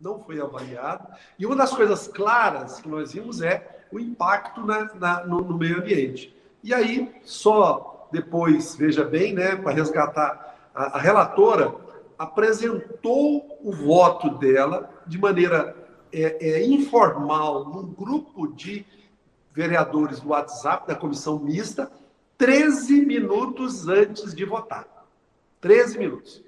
não 0.00 0.20
foi 0.20 0.40
avaliado, 0.40 1.08
e 1.38 1.44
uma 1.44 1.56
das 1.56 1.72
coisas 1.72 2.06
claras 2.06 2.80
que 2.80 2.88
nós 2.88 3.12
vimos 3.12 3.42
é 3.42 3.77
o 3.92 3.98
impacto 3.98 4.64
na, 4.64 4.92
na, 4.94 5.26
no, 5.26 5.40
no 5.40 5.56
meio 5.56 5.78
ambiente. 5.78 6.34
E 6.62 6.74
aí, 6.74 7.14
só 7.22 8.08
depois, 8.10 8.74
veja 8.74 9.04
bem, 9.04 9.32
né, 9.32 9.56
para 9.56 9.72
resgatar 9.72 10.70
a, 10.74 10.96
a 10.96 11.00
relatora, 11.00 11.74
apresentou 12.18 13.58
o 13.62 13.72
voto 13.72 14.30
dela 14.38 14.90
de 15.06 15.18
maneira 15.18 15.76
é, 16.12 16.36
é, 16.40 16.66
informal 16.66 17.64
num 17.64 17.86
grupo 17.86 18.48
de 18.48 18.84
vereadores 19.52 20.20
do 20.20 20.30
WhatsApp 20.30 20.86
da 20.86 20.94
comissão 20.94 21.38
mista 21.38 21.90
13 22.36 23.04
minutos 23.04 23.88
antes 23.88 24.34
de 24.34 24.44
votar. 24.44 24.86
13 25.60 25.98
minutos. 25.98 26.42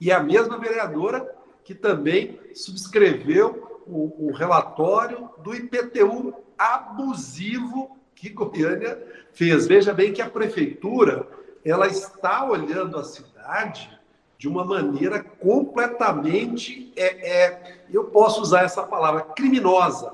E 0.00 0.10
é 0.10 0.14
a 0.14 0.22
mesma 0.22 0.58
vereadora 0.58 1.34
que 1.64 1.74
também 1.74 2.40
subscreveu 2.54 3.77
o, 3.88 4.28
o 4.28 4.32
relatório 4.32 5.30
do 5.42 5.54
IPTU 5.54 6.34
abusivo 6.56 7.96
que 8.14 8.28
Goiânia 8.28 8.98
fez. 9.32 9.66
Veja 9.66 9.94
bem 9.94 10.12
que 10.12 10.20
a 10.20 10.28
prefeitura 10.28 11.26
ela 11.64 11.86
está 11.86 12.44
olhando 12.44 12.98
a 12.98 13.04
cidade 13.04 13.98
de 14.36 14.48
uma 14.48 14.64
maneira 14.64 15.22
completamente, 15.22 16.92
é, 16.96 17.28
é, 17.28 17.82
eu 17.92 18.04
posso 18.04 18.40
usar 18.40 18.62
essa 18.62 18.84
palavra, 18.84 19.22
criminosa. 19.22 20.12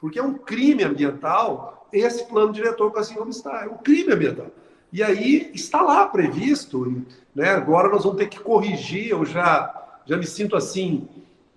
Porque 0.00 0.18
é 0.18 0.22
um 0.22 0.34
crime 0.34 0.82
ambiental 0.82 1.86
esse 1.92 2.24
plano 2.24 2.52
diretor 2.52 2.90
que 2.92 2.98
assim 2.98 3.14
como 3.14 3.30
está. 3.30 3.64
É 3.64 3.68
um 3.68 3.76
crime 3.76 4.12
ambiental. 4.12 4.46
E 4.92 5.02
aí 5.02 5.50
está 5.54 5.82
lá 5.82 6.06
previsto, 6.06 7.04
né? 7.34 7.50
agora 7.50 7.88
nós 7.88 8.02
vamos 8.02 8.18
ter 8.18 8.28
que 8.28 8.40
corrigir, 8.40 9.10
eu 9.10 9.24
já, 9.24 10.00
já 10.04 10.16
me 10.16 10.26
sinto 10.26 10.56
assim, 10.56 11.08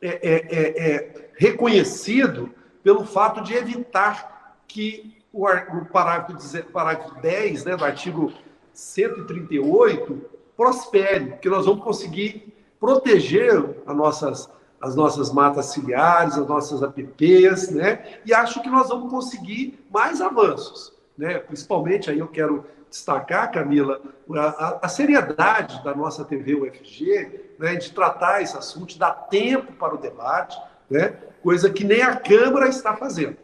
é, 0.02 0.20
é, 0.22 0.36
é, 0.52 0.96
é 0.96 1.22
reconhecido 1.36 2.54
pelo 2.84 3.06
fato 3.06 3.41
de 3.41 3.54
evitar 3.54 4.58
que 4.67 5.17
o, 5.32 5.46
parágrafo, 5.91 6.63
parágrafo 6.72 7.22
10 7.22 7.65
né, 7.65 7.76
do 7.76 7.86
artigo 7.86 8.32
138 8.74 10.22
prospere, 10.56 11.38
que 11.41 11.50
nós 11.50 11.65
vamos 11.65 11.84
conseguir 11.84 12.54
proteger 12.80 13.82
as 13.86 13.96
nossas, 13.96 14.50
as 14.80 14.96
nossas 14.96 15.32
matas 15.32 15.67
ciliares, 15.67 16.38
as 16.38 16.48
nossas 16.48 16.84
APPs, 16.84 17.72
né? 17.72 18.19
E 18.26 18.34
acho 18.34 18.62
que 18.62 18.69
nós 18.69 18.89
vamos 18.89 19.10
conseguir 19.10 19.84
mais 19.91 20.22
avanços, 20.22 20.93
né? 21.17 21.39
Principalmente 21.39 22.12
aí 22.12 22.19
eu 22.19 22.28
quero 22.28 22.65
destacar, 22.89 23.52
Camila, 23.52 24.00
a, 24.36 24.80
a 24.86 24.88
seriedade 24.88 25.84
da 25.84 25.96
nossa 25.96 26.24
TV 26.24 26.54
UFG, 26.54 27.56
né, 27.58 27.76
de 27.76 27.91
tratar 27.91 28.43
esse 28.43 28.56
assunto, 28.56 28.89
de 28.89 29.00
dar 29.00 29.13
tempo 29.13 29.74
para 29.74 29.96
o 29.96 29.98
debate, 29.98 30.56
né? 30.93 31.15
Coisa 31.41 31.69
que 31.71 31.84
nem 31.84 32.03
a 32.03 32.15
Câmara 32.15 32.69
está 32.69 32.95
fazendo. 32.95 33.36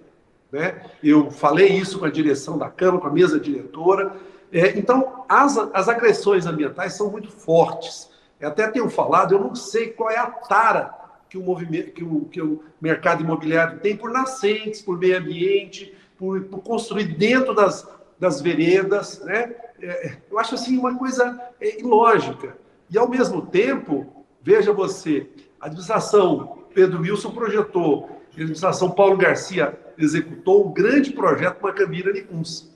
Né? 0.51 0.81
Eu 1.03 1.31
falei 1.31 1.67
isso 1.67 1.97
com 1.97 2.05
a 2.05 2.11
direção 2.11 2.57
da 2.57 2.69
Câmara, 2.69 3.01
com 3.01 3.07
a 3.07 3.11
mesa 3.11 3.39
diretora, 3.39 4.15
é, 4.51 4.77
então, 4.77 5.25
as, 5.27 5.57
as 5.57 5.89
agressões 5.89 6.45
ambientais 6.45 6.93
são 6.93 7.11
muito 7.11 7.29
fortes. 7.29 8.09
Eu 8.39 8.49
até 8.49 8.67
tenho 8.67 8.89
falado, 8.89 9.33
eu 9.33 9.39
não 9.39 9.53
sei 9.53 9.89
qual 9.89 10.09
é 10.09 10.17
a 10.17 10.27
tara 10.27 10.93
que 11.29 11.37
o, 11.37 11.41
movimento, 11.43 11.91
que 11.91 12.03
o, 12.03 12.25
que 12.25 12.41
o 12.41 12.63
mercado 12.81 13.23
imobiliário 13.23 13.79
tem 13.79 13.95
por 13.95 14.11
nascentes, 14.11 14.81
por 14.81 14.97
meio 14.97 15.17
ambiente, 15.17 15.93
por, 16.17 16.41
por 16.45 16.61
construir 16.61 17.15
dentro 17.15 17.53
das, 17.53 17.87
das 18.19 18.41
veredas. 18.41 19.19
Né? 19.21 19.53
É, 19.81 20.17
eu 20.31 20.39
acho 20.39 20.55
assim 20.55 20.77
uma 20.77 20.97
coisa 20.97 21.39
é, 21.59 21.79
ilógica. 21.79 22.57
E, 22.89 22.97
ao 22.97 23.07
mesmo 23.07 23.45
tempo, 23.45 24.25
veja 24.41 24.73
você, 24.73 25.27
a 25.59 25.67
administração 25.67 26.58
Pedro 26.73 27.01
Wilson 27.01 27.31
projetou, 27.31 28.09
a 28.09 28.31
administração 28.33 28.91
Paulo 28.91 29.17
Garcia 29.17 29.77
executou 29.97 30.67
um 30.67 30.73
grande 30.73 31.11
projeto 31.11 31.61
Macambira 31.61 32.11
Nicuns. 32.11 32.69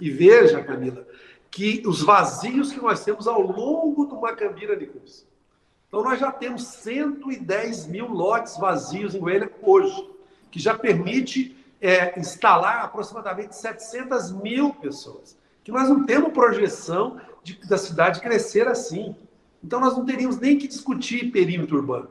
E 0.00 0.10
veja, 0.10 0.62
Camila, 0.62 1.06
que 1.50 1.82
os 1.86 2.02
vazios 2.02 2.72
que 2.72 2.80
nós 2.80 3.04
temos 3.04 3.26
ao 3.26 3.40
longo 3.40 4.04
do 4.04 4.20
Macambira 4.20 4.76
Cruz. 4.76 5.26
Então, 5.88 6.02
nós 6.02 6.20
já 6.20 6.30
temos 6.30 6.64
110 6.64 7.86
mil 7.86 8.08
lotes 8.08 8.58
vazios 8.58 9.14
em 9.14 9.18
Goiânia 9.18 9.50
hoje, 9.62 10.08
que 10.50 10.60
já 10.60 10.76
permite 10.76 11.56
é, 11.80 12.18
instalar 12.18 12.84
aproximadamente 12.84 13.56
700 13.56 14.32
mil 14.32 14.74
pessoas. 14.74 15.36
Que 15.64 15.72
nós 15.72 15.88
não 15.88 16.04
temos 16.04 16.32
projeção 16.32 17.18
de, 17.42 17.58
da 17.66 17.78
cidade 17.78 18.20
crescer 18.20 18.68
assim. 18.68 19.16
Então, 19.64 19.80
nós 19.80 19.96
não 19.96 20.04
teríamos 20.04 20.38
nem 20.38 20.58
que 20.58 20.68
discutir 20.68 21.32
perímetro 21.32 21.76
urbano. 21.76 22.10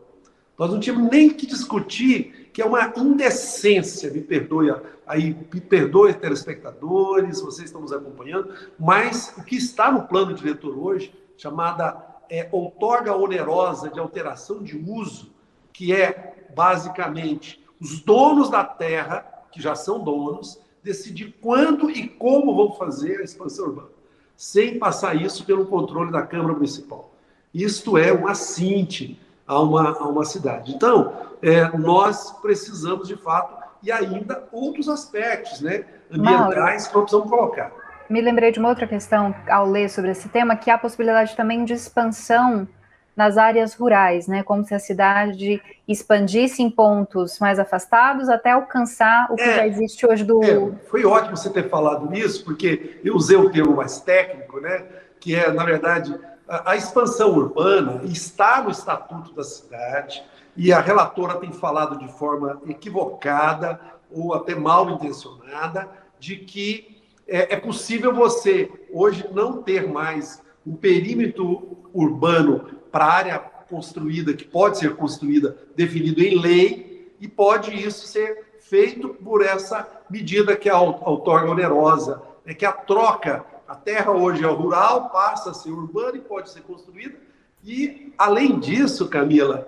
Nós 0.57 0.71
não 0.71 0.79
tínhamos 0.79 1.09
nem 1.11 1.29
que 1.29 1.45
discutir 1.45 2.49
que 2.51 2.61
é 2.61 2.65
uma 2.65 2.91
indecência, 2.97 4.09
me 4.09 4.21
perdoe 4.21 4.73
aí, 5.05 5.37
me 5.53 5.61
perdoe 5.61 6.13
telespectadores, 6.15 7.39
vocês 7.39 7.67
estão 7.67 7.81
nos 7.81 7.93
acompanhando, 7.93 8.51
mas 8.79 9.31
o 9.37 9.43
que 9.43 9.55
está 9.55 9.91
no 9.91 10.07
plano 10.07 10.33
diretor 10.33 10.75
hoje, 10.75 11.13
chamada 11.37 12.03
é, 12.29 12.49
outorga 12.51 13.15
onerosa 13.15 13.89
de 13.89 13.99
alteração 13.99 14.63
de 14.63 14.75
uso, 14.75 15.31
que 15.71 15.93
é 15.93 16.47
basicamente 16.55 17.63
os 17.79 17.99
donos 18.01 18.49
da 18.49 18.63
terra, 18.63 19.23
que 19.51 19.61
já 19.61 19.75
são 19.75 20.03
donos, 20.03 20.59
decidir 20.83 21.35
quando 21.39 21.91
e 21.91 22.07
como 22.07 22.55
vão 22.55 22.71
fazer 22.73 23.19
a 23.19 23.23
expansão 23.23 23.67
urbana, 23.67 23.89
sem 24.35 24.79
passar 24.79 25.15
isso 25.21 25.45
pelo 25.45 25.67
controle 25.67 26.11
da 26.11 26.23
Câmara 26.23 26.53
Municipal. 26.53 27.13
Isto 27.53 27.97
é 27.99 28.11
um 28.11 28.27
assinte 28.27 29.19
a 29.47 29.59
uma, 29.61 29.91
a 29.91 30.07
uma 30.07 30.25
cidade. 30.25 30.73
Então, 30.75 31.13
é, 31.41 31.69
nós 31.77 32.31
precisamos, 32.41 33.07
de 33.07 33.15
fato, 33.15 33.55
e 33.81 33.91
ainda 33.91 34.43
outros 34.51 34.89
aspectos 34.89 35.61
né, 35.61 35.85
ambientais 36.11 36.39
Mauro, 36.39 36.53
que 36.53 36.59
nós 36.59 36.87
precisamos 36.87 37.29
colocar. 37.29 37.71
Me 38.09 38.21
lembrei 38.21 38.51
de 38.51 38.59
uma 38.59 38.69
outra 38.69 38.87
questão 38.87 39.33
ao 39.49 39.69
ler 39.69 39.89
sobre 39.89 40.11
esse 40.11 40.29
tema, 40.29 40.55
que 40.55 40.69
é 40.69 40.73
a 40.73 40.77
possibilidade 40.77 41.35
também 41.35 41.63
de 41.63 41.73
expansão 41.73 42.67
nas 43.15 43.35
áreas 43.35 43.73
rurais, 43.73 44.27
né? 44.27 44.43
Como 44.43 44.63
se 44.63 44.75
a 44.75 44.79
cidade 44.79 45.59
expandisse 45.87 46.61
em 46.61 46.69
pontos 46.69 47.39
mais 47.39 47.57
afastados 47.57 48.29
até 48.29 48.51
alcançar 48.51 49.27
o 49.31 49.35
que 49.35 49.41
é, 49.41 49.55
já 49.55 49.67
existe 49.67 50.05
hoje 50.05 50.23
do. 50.23 50.43
É, 50.43 50.71
foi 50.87 51.03
ótimo 51.03 51.35
você 51.35 51.49
ter 51.49 51.67
falado 51.67 52.07
nisso, 52.09 52.45
porque 52.45 53.01
eu 53.03 53.15
usei 53.15 53.35
o 53.35 53.49
termo 53.49 53.75
mais 53.75 53.99
técnico, 53.99 54.59
né? 54.59 54.85
Que 55.19 55.35
é, 55.35 55.51
na 55.51 55.65
verdade, 55.65 56.15
a, 56.47 56.75
expansão 56.75 57.35
urbana 57.35 58.01
está 58.05 58.61
no 58.61 58.71
Estatuto 58.71 59.33
da 59.33 59.43
Cidade 59.43 60.23
e 60.55 60.71
a 60.71 60.79
relatora 60.79 61.35
tem 61.35 61.51
falado 61.51 61.97
de 61.97 62.07
forma 62.13 62.61
equivocada 62.67 63.79
ou 64.09 64.33
até 64.33 64.55
mal 64.55 64.89
intencionada 64.89 65.89
de 66.19 66.37
que 66.37 67.01
é, 67.27 67.55
é 67.55 67.57
possível 67.57 68.13
você 68.13 68.71
hoje 68.91 69.27
não 69.33 69.61
ter 69.61 69.87
mais 69.87 70.41
um 70.65 70.75
perímetro 70.75 71.77
urbano 71.93 72.77
para 72.91 73.05
área 73.05 73.39
construída, 73.39 74.33
que 74.33 74.45
pode 74.45 74.77
ser 74.77 74.95
construída, 74.95 75.57
definido 75.75 76.21
em 76.21 76.39
lei, 76.39 77.13
e 77.19 77.27
pode 77.27 77.73
isso 77.73 78.07
ser 78.07 78.53
feito 78.59 79.09
por 79.09 79.43
essa 79.43 79.87
medida 80.09 80.55
que 80.55 80.69
é 80.69 80.71
a 80.71 80.79
outorga 80.79 81.51
onerosa, 81.51 82.21
é 82.45 82.53
que 82.53 82.65
a 82.65 82.71
troca 82.71 83.45
a 83.67 83.75
terra 83.75 84.11
hoje 84.11 84.43
é 84.43 84.47
rural, 84.47 85.09
passa 85.09 85.51
a 85.51 85.53
ser 85.53 85.71
urbana 85.71 86.17
e 86.17 86.21
pode 86.21 86.49
ser 86.49 86.61
construída. 86.61 87.17
E, 87.63 88.13
além 88.17 88.59
disso, 88.59 89.09
Camila, 89.09 89.67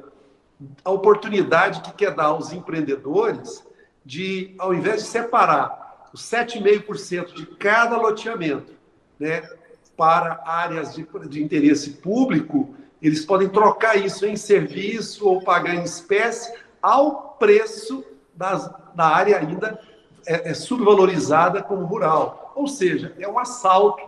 a 0.83 0.91
oportunidade 0.91 1.81
que 1.81 1.91
quer 1.91 2.13
dar 2.13 2.25
aos 2.25 2.53
empreendedores 2.53 3.63
de, 4.05 4.55
ao 4.57 4.73
invés 4.73 5.03
de 5.03 5.09
separar 5.09 6.09
os 6.13 6.21
7,5% 6.21 7.33
de 7.33 7.45
cada 7.45 7.97
loteamento 7.97 8.73
né, 9.19 9.47
para 9.95 10.41
áreas 10.45 10.95
de, 10.95 11.05
de 11.27 11.43
interesse 11.43 11.91
público, 11.91 12.73
eles 13.01 13.25
podem 13.25 13.49
trocar 13.49 13.95
isso 13.95 14.25
em 14.25 14.35
serviço 14.35 15.27
ou 15.27 15.41
pagar 15.41 15.75
em 15.75 15.83
espécie 15.83 16.53
ao 16.81 17.35
preço 17.39 18.03
das, 18.33 18.69
da 18.95 19.05
área 19.05 19.37
ainda 19.37 19.79
é, 20.25 20.51
é 20.51 20.53
subvalorizada 20.53 21.61
como 21.61 21.85
rural. 21.85 22.48
Ou 22.59 22.67
seja, 22.67 23.13
é 23.17 23.25
um 23.25 23.39
assalto 23.39 24.03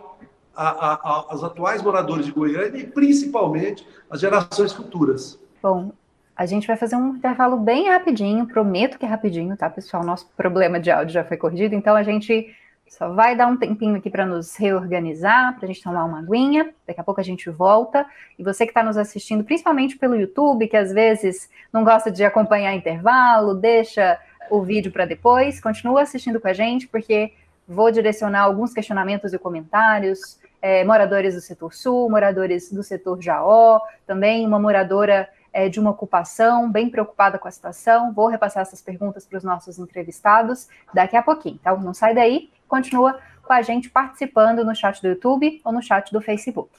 aos 0.54 1.42
atuais 1.42 1.82
moradores 1.82 2.26
de 2.26 2.32
Goiânia 2.32 2.80
e 2.80 2.86
principalmente 2.86 3.88
às 4.10 4.20
gerações 4.20 4.74
futuras. 4.74 5.40
Bom, 5.62 5.90
a 6.36 6.44
gente 6.44 6.66
vai 6.66 6.76
fazer 6.76 6.94
um 6.94 7.16
intervalo 7.16 7.56
bem 7.56 7.88
rapidinho, 7.88 8.46
prometo 8.46 8.98
que 8.98 9.06
é 9.06 9.08
rapidinho, 9.08 9.56
tá, 9.56 9.70
pessoal? 9.70 10.04
Nosso 10.04 10.28
problema 10.36 10.78
de 10.78 10.90
áudio 10.90 11.14
já 11.14 11.24
foi 11.24 11.38
corrigido, 11.38 11.74
então 11.74 11.96
a 11.96 12.02
gente 12.02 12.54
só 12.86 13.10
vai 13.14 13.34
dar 13.34 13.46
um 13.46 13.56
tempinho 13.56 13.96
aqui 13.96 14.10
para 14.10 14.26
nos 14.26 14.54
reorganizar, 14.54 15.56
para 15.56 15.64
a 15.64 15.68
gente 15.68 15.82
tomar 15.82 16.04
uma 16.04 16.18
aguinha. 16.18 16.74
Daqui 16.86 17.00
a 17.00 17.04
pouco 17.04 17.22
a 17.22 17.24
gente 17.24 17.48
volta. 17.48 18.04
E 18.38 18.44
você 18.44 18.66
que 18.66 18.70
está 18.70 18.82
nos 18.82 18.98
assistindo, 18.98 19.44
principalmente 19.44 19.96
pelo 19.96 20.14
YouTube, 20.14 20.68
que 20.68 20.76
às 20.76 20.92
vezes 20.92 21.48
não 21.72 21.84
gosta 21.84 22.10
de 22.10 22.22
acompanhar 22.22 22.74
intervalo, 22.74 23.54
deixa 23.54 24.20
o 24.50 24.60
vídeo 24.60 24.92
para 24.92 25.06
depois, 25.06 25.58
continua 25.58 26.02
assistindo 26.02 26.38
com 26.38 26.48
a 26.48 26.52
gente, 26.52 26.86
porque 26.86 27.32
Vou 27.66 27.90
direcionar 27.90 28.42
alguns 28.42 28.72
questionamentos 28.72 29.32
e 29.32 29.38
comentários. 29.38 30.38
É, 30.60 30.84
moradores 30.84 31.34
do 31.34 31.40
setor 31.40 31.74
sul, 31.74 32.08
moradores 32.08 32.70
do 32.70 32.82
setor 32.82 33.20
Jaó, 33.20 33.80
também 34.06 34.46
uma 34.46 34.60
moradora 34.60 35.28
é, 35.52 35.68
de 35.68 35.80
uma 35.80 35.90
ocupação 35.90 36.70
bem 36.70 36.88
preocupada 36.88 37.38
com 37.38 37.48
a 37.48 37.50
situação. 37.50 38.12
Vou 38.12 38.28
repassar 38.28 38.62
essas 38.62 38.80
perguntas 38.80 39.26
para 39.26 39.38
os 39.38 39.44
nossos 39.44 39.78
entrevistados 39.78 40.68
daqui 40.94 41.16
a 41.16 41.22
pouquinho. 41.22 41.58
Então, 41.60 41.80
não 41.80 41.92
sai 41.92 42.14
daí, 42.14 42.50
continua 42.68 43.18
com 43.42 43.52
a 43.52 43.60
gente 43.60 43.90
participando 43.90 44.64
no 44.64 44.74
chat 44.74 45.02
do 45.02 45.08
YouTube 45.08 45.60
ou 45.64 45.72
no 45.72 45.82
chat 45.82 46.12
do 46.12 46.20
Facebook. 46.20 46.70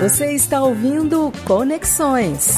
Você 0.00 0.32
está 0.32 0.62
ouvindo 0.62 1.32
Conexões. 1.46 2.56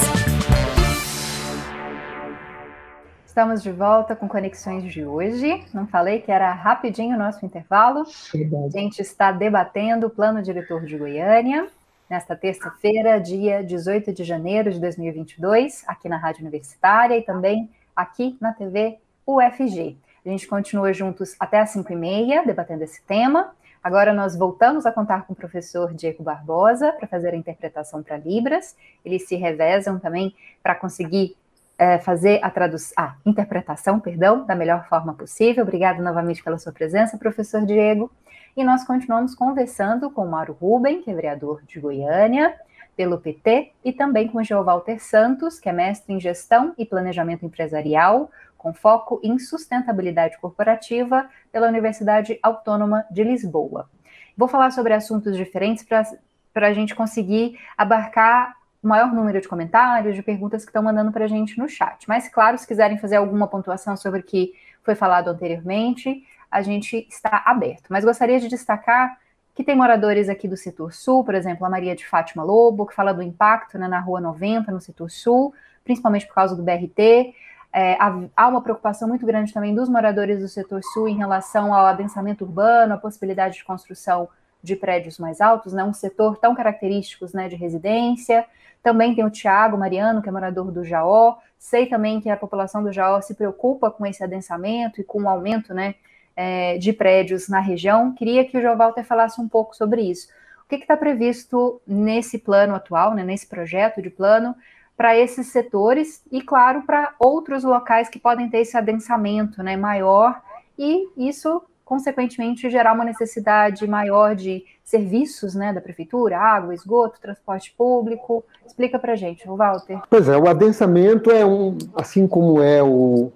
Estamos 3.31 3.63
de 3.63 3.71
volta 3.71 4.13
com 4.13 4.27
Conexões 4.27 4.91
de 4.91 5.05
hoje. 5.05 5.63
Não 5.73 5.87
falei 5.87 6.19
que 6.19 6.29
era 6.29 6.51
rapidinho 6.51 7.15
o 7.15 7.17
nosso 7.17 7.45
intervalo. 7.45 8.03
Verdade. 8.33 8.65
A 8.65 8.69
gente 8.81 8.99
está 9.01 9.31
debatendo 9.31 10.07
o 10.07 10.09
Plano 10.09 10.41
Diretor 10.41 10.83
de 10.83 10.97
Goiânia, 10.97 11.69
nesta 12.09 12.35
terça-feira, 12.35 13.21
dia 13.21 13.63
18 13.63 14.11
de 14.11 14.25
janeiro 14.25 14.69
de 14.69 14.81
2022, 14.81 15.85
aqui 15.87 16.09
na 16.09 16.17
Rádio 16.17 16.41
Universitária 16.41 17.17
e 17.17 17.21
também 17.21 17.69
aqui 17.95 18.35
na 18.41 18.51
TV 18.51 18.97
UFG. 19.25 19.95
A 20.25 20.29
gente 20.29 20.45
continua 20.45 20.91
juntos 20.91 21.33
até 21.39 21.61
às 21.61 21.69
5 21.69 21.89
e 21.89 21.95
meia, 21.95 22.45
debatendo 22.45 22.83
esse 22.83 23.01
tema. 23.03 23.53
Agora 23.81 24.13
nós 24.13 24.35
voltamos 24.35 24.85
a 24.85 24.91
contar 24.91 25.25
com 25.25 25.31
o 25.31 25.35
professor 25.37 25.93
Diego 25.93 26.21
Barbosa 26.21 26.91
para 26.91 27.07
fazer 27.07 27.29
a 27.29 27.37
interpretação 27.37 28.03
para 28.03 28.17
Libras. 28.17 28.75
Eles 29.05 29.25
se 29.25 29.37
revezam 29.37 29.97
também 29.99 30.35
para 30.61 30.75
conseguir 30.75 31.37
é, 31.81 31.97
fazer 31.97 32.39
a, 32.43 32.53
a 32.95 33.15
interpretação, 33.25 33.99
perdão, 33.99 34.45
da 34.45 34.53
melhor 34.53 34.87
forma 34.87 35.15
possível. 35.15 35.63
Obrigado 35.63 35.99
novamente 35.99 36.43
pela 36.43 36.59
sua 36.59 36.71
presença, 36.71 37.17
professor 37.17 37.65
Diego. 37.65 38.11
E 38.55 38.63
nós 38.63 38.83
continuamos 38.83 39.33
conversando 39.33 40.11
com 40.11 40.27
Mauro 40.27 40.55
Ruben, 40.61 41.01
que 41.01 41.09
é 41.09 41.15
vereador 41.15 41.63
de 41.65 41.79
Goiânia, 41.79 42.53
pelo 42.95 43.17
PT, 43.17 43.71
e 43.83 43.91
também 43.91 44.27
com 44.27 44.43
Walter 44.63 44.99
Santos, 44.99 45.59
que 45.59 45.69
é 45.69 45.73
mestre 45.73 46.13
em 46.13 46.19
gestão 46.19 46.71
e 46.77 46.85
planejamento 46.85 47.47
empresarial, 47.47 48.29
com 48.59 48.71
foco 48.71 49.19
em 49.23 49.39
sustentabilidade 49.39 50.37
corporativa 50.37 51.27
pela 51.51 51.67
Universidade 51.67 52.37
Autônoma 52.43 53.05
de 53.09 53.23
Lisboa. 53.23 53.89
Vou 54.37 54.47
falar 54.47 54.69
sobre 54.69 54.93
assuntos 54.93 55.35
diferentes 55.35 55.83
para 55.83 56.67
a 56.67 56.73
gente 56.73 56.93
conseguir 56.93 57.57
abarcar 57.75 58.60
o 58.83 58.87
maior 58.87 59.13
número 59.13 59.39
de 59.39 59.47
comentários, 59.47 60.15
de 60.15 60.23
perguntas 60.23 60.63
que 60.63 60.69
estão 60.69 60.81
mandando 60.81 61.11
para 61.11 61.25
a 61.25 61.27
gente 61.27 61.57
no 61.57 61.69
chat. 61.69 62.07
Mas, 62.07 62.27
claro, 62.27 62.57
se 62.57 62.67
quiserem 62.67 62.97
fazer 62.97 63.17
alguma 63.17 63.47
pontuação 63.47 63.95
sobre 63.95 64.21
o 64.21 64.23
que 64.23 64.53
foi 64.83 64.95
falado 64.95 65.29
anteriormente, 65.29 66.25
a 66.49 66.61
gente 66.61 67.07
está 67.09 67.43
aberto. 67.45 67.85
Mas 67.89 68.03
gostaria 68.03 68.39
de 68.39 68.47
destacar 68.47 69.17
que 69.53 69.63
tem 69.63 69.75
moradores 69.75 70.29
aqui 70.29 70.47
do 70.47 70.57
setor 70.57 70.93
sul, 70.93 71.23
por 71.23 71.35
exemplo, 71.35 71.65
a 71.65 71.69
Maria 71.69 71.95
de 71.95 72.07
Fátima 72.07 72.43
Lobo, 72.43 72.85
que 72.85 72.95
fala 72.95 73.13
do 73.13 73.21
impacto 73.21 73.77
né, 73.77 73.87
na 73.87 73.99
Rua 73.99 74.19
90, 74.19 74.71
no 74.71 74.81
setor 74.81 75.09
sul, 75.11 75.53
principalmente 75.83 76.25
por 76.25 76.33
causa 76.33 76.55
do 76.55 76.63
BRT. 76.63 77.33
É, 77.73 77.97
há 78.35 78.47
uma 78.47 78.61
preocupação 78.61 79.07
muito 79.07 79.25
grande 79.25 79.53
também 79.53 79.73
dos 79.73 79.87
moradores 79.87 80.39
do 80.39 80.47
setor 80.47 80.81
sul 80.83 81.07
em 81.07 81.17
relação 81.17 81.73
ao 81.73 81.85
adensamento 81.85 82.43
urbano, 82.43 82.93
a 82.93 82.97
possibilidade 82.97 83.55
de 83.55 83.63
construção 83.63 84.27
de 84.63 84.75
prédios 84.75 85.17
mais 85.17 85.41
altos, 85.41 85.73
né, 85.73 85.83
um 85.83 85.93
setor 85.93 86.37
tão 86.37 86.53
característico 86.53 87.25
né, 87.33 87.47
de 87.47 87.55
residência. 87.55 88.45
Também 88.83 89.13
tem 89.13 89.23
o 89.23 89.29
Tiago 89.29 89.77
Mariano, 89.77 90.21
que 90.21 90.29
é 90.29 90.31
morador 90.31 90.71
do 90.71 90.83
Jaó. 90.83 91.37
Sei 91.57 91.85
também 91.85 92.19
que 92.19 92.29
a 92.29 92.37
população 92.37 92.83
do 92.83 92.91
Jaó 92.91 93.21
se 93.21 93.35
preocupa 93.35 93.91
com 93.91 94.05
esse 94.05 94.23
adensamento 94.23 94.99
e 94.99 95.03
com 95.03 95.23
o 95.23 95.29
aumento 95.29 95.73
né, 95.73 95.95
é, 96.35 96.77
de 96.77 96.91
prédios 96.91 97.47
na 97.47 97.59
região. 97.59 98.13
Queria 98.13 98.45
que 98.45 98.57
o 98.57 98.61
João 98.61 98.77
Walter 98.77 99.03
falasse 99.03 99.39
um 99.39 99.47
pouco 99.47 99.75
sobre 99.75 100.01
isso. 100.01 100.27
O 100.65 100.69
que 100.69 100.75
está 100.75 100.97
previsto 100.97 101.81
nesse 101.85 102.37
plano 102.37 102.73
atual, 102.73 103.13
né, 103.13 103.23
nesse 103.23 103.47
projeto 103.47 104.01
de 104.01 104.09
plano, 104.09 104.55
para 104.95 105.17
esses 105.17 105.47
setores 105.47 106.23
e, 106.31 106.41
claro, 106.41 106.83
para 106.83 107.13
outros 107.19 107.63
locais 107.63 108.09
que 108.09 108.19
podem 108.19 108.49
ter 108.49 108.59
esse 108.59 108.77
adensamento 108.77 109.63
né, 109.63 109.75
maior 109.75 110.41
e 110.77 111.09
isso, 111.17 111.61
consequentemente, 111.91 112.69
gerar 112.69 112.93
uma 112.93 113.03
necessidade 113.03 113.85
maior 113.85 114.33
de 114.33 114.63
serviços 114.81 115.53
né, 115.53 115.73
da 115.73 115.81
prefeitura, 115.81 116.37
água, 116.37 116.73
esgoto, 116.73 117.19
transporte 117.19 117.75
público. 117.77 118.45
Explica 118.65 118.97
para 118.97 119.13
gente, 119.17 119.45
Walter. 119.45 119.99
Pois 120.09 120.29
é, 120.29 120.37
o 120.37 120.47
adensamento 120.47 121.29
é 121.29 121.45
um, 121.45 121.77
assim 121.93 122.25
como 122.25 122.61
é 122.61 122.81
o, 122.81 123.33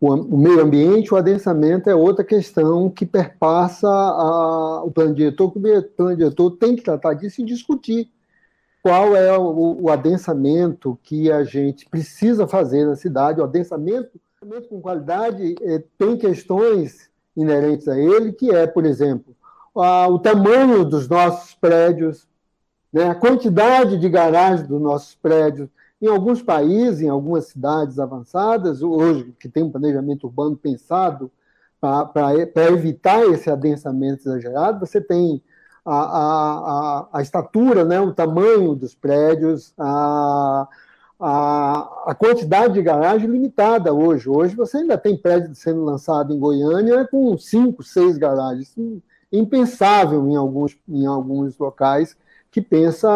o, 0.00 0.12
o 0.12 0.36
meio 0.36 0.60
ambiente, 0.60 1.14
o 1.14 1.16
adensamento 1.16 1.88
é 1.88 1.94
outra 1.94 2.24
questão 2.24 2.90
que 2.90 3.06
perpassa 3.06 3.86
a, 3.86 4.82
o 4.82 4.90
plano 4.90 5.14
diretor, 5.14 5.52
que 5.52 5.60
o 5.60 5.82
plano 5.82 6.16
diretor 6.16 6.50
tem 6.50 6.74
que 6.74 6.82
tratar 6.82 7.14
disso 7.14 7.42
e 7.42 7.44
discutir 7.44 8.10
qual 8.82 9.14
é 9.14 9.38
o, 9.38 9.82
o, 9.82 9.88
adensamento 9.88 10.98
que 11.00 11.30
a 11.30 11.44
gente 11.44 11.88
precisa 11.88 12.48
fazer 12.48 12.86
na 12.86 12.96
cidade. 12.96 13.40
O 13.40 13.44
adensamento, 13.44 14.20
com 14.68 14.80
qualidade 14.80 15.54
é, 15.62 15.80
tem 15.96 16.16
questões 16.16 17.13
inerentes 17.36 17.88
a 17.88 17.98
ele, 17.98 18.32
que 18.32 18.50
é, 18.50 18.66
por 18.66 18.84
exemplo, 18.84 19.34
a, 19.76 20.08
o 20.08 20.18
tamanho 20.18 20.84
dos 20.84 21.08
nossos 21.08 21.54
prédios, 21.54 22.26
né, 22.92 23.10
a 23.10 23.14
quantidade 23.14 23.98
de 23.98 24.08
garagens 24.08 24.66
dos 24.66 24.80
nossos 24.80 25.14
prédios. 25.16 25.68
Em 26.00 26.06
alguns 26.06 26.42
países, 26.42 27.00
em 27.00 27.08
algumas 27.08 27.46
cidades 27.46 27.98
avançadas, 27.98 28.82
hoje 28.82 29.34
que 29.38 29.48
tem 29.48 29.64
um 29.64 29.70
planejamento 29.70 30.24
urbano 30.24 30.56
pensado 30.56 31.30
para 31.80 32.34
evitar 32.68 33.24
esse 33.26 33.50
adensamento 33.50 34.22
exagerado, 34.22 34.86
você 34.86 35.00
tem 35.00 35.42
a, 35.84 35.94
a, 35.94 37.08
a, 37.12 37.22
estatura, 37.22 37.84
né, 37.84 38.00
o 38.00 38.14
tamanho 38.14 38.74
dos 38.74 38.94
prédios, 38.94 39.74
a, 39.78 40.66
a, 41.26 42.10
a 42.10 42.14
quantidade 42.14 42.74
de 42.74 42.82
garagem 42.82 43.30
limitada 43.30 43.94
hoje. 43.94 44.28
Hoje 44.28 44.54
você 44.54 44.78
ainda 44.78 44.98
tem 44.98 45.16
prédio 45.16 45.54
sendo 45.54 45.82
lançado 45.82 46.34
em 46.34 46.38
Goiânia 46.38 47.08
com 47.10 47.38
cinco, 47.38 47.82
seis 47.82 48.18
garagens. 48.18 48.74
Impensável 49.32 50.28
em 50.28 50.36
alguns, 50.36 50.76
em 50.86 51.06
alguns 51.06 51.56
locais 51.56 52.14
que 52.50 52.60
pensa 52.60 53.08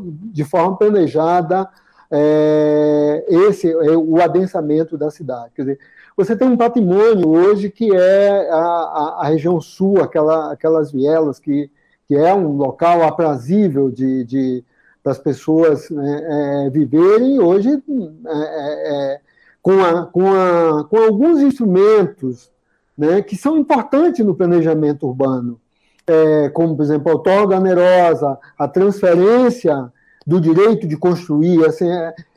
de 0.00 0.44
forma 0.44 0.76
planejada 0.76 1.68
é, 2.10 3.24
esse 3.28 3.70
é 3.70 3.96
o 3.96 4.20
adensamento 4.22 4.96
da 4.96 5.10
cidade. 5.10 5.50
Quer 5.54 5.62
dizer, 5.62 5.78
você 6.16 6.36
tem 6.36 6.48
um 6.48 6.56
patrimônio 6.56 7.28
hoje 7.28 7.68
que 7.68 7.94
é 7.94 8.48
a, 8.50 8.56
a, 8.56 9.18
a 9.22 9.24
região 9.26 9.60
sul, 9.60 10.00
aquela, 10.00 10.52
aquelas 10.52 10.92
vielas 10.92 11.40
que 11.40 11.70
que 12.10 12.16
é 12.16 12.34
um 12.34 12.56
local 12.56 13.04
aprazível 13.04 13.88
de, 13.88 14.24
de 14.24 14.64
para 15.02 15.12
as 15.12 15.18
pessoas 15.18 15.88
né, 15.90 16.66
é, 16.66 16.70
viverem, 16.70 17.40
hoje 17.40 17.70
é, 17.70 17.72
é, 17.72 19.14
é, 19.14 19.20
com, 19.62 19.82
a, 19.82 20.06
com, 20.06 20.32
a, 20.32 20.84
com 20.84 20.98
alguns 20.98 21.40
instrumentos 21.40 22.50
né, 22.96 23.22
que 23.22 23.36
são 23.36 23.56
importantes 23.56 24.24
no 24.24 24.34
planejamento 24.34 25.06
urbano, 25.06 25.58
é, 26.06 26.48
como, 26.50 26.76
por 26.76 26.82
exemplo, 26.82 27.10
a 27.10 27.14
outorga 27.14 27.56
onerosa, 27.56 28.38
a 28.58 28.68
transferência 28.68 29.90
do 30.26 30.40
direito 30.40 30.86
de 30.86 30.96
construir, 30.96 31.64
assim, 31.64 31.88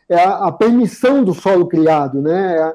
é, 0.10 0.16
é 0.16 0.24
a, 0.24 0.48
a, 0.48 0.52
permissão 0.52 1.24
do 1.24 1.34
solo 1.34 1.68
criado, 1.68 2.22
né, 2.22 2.74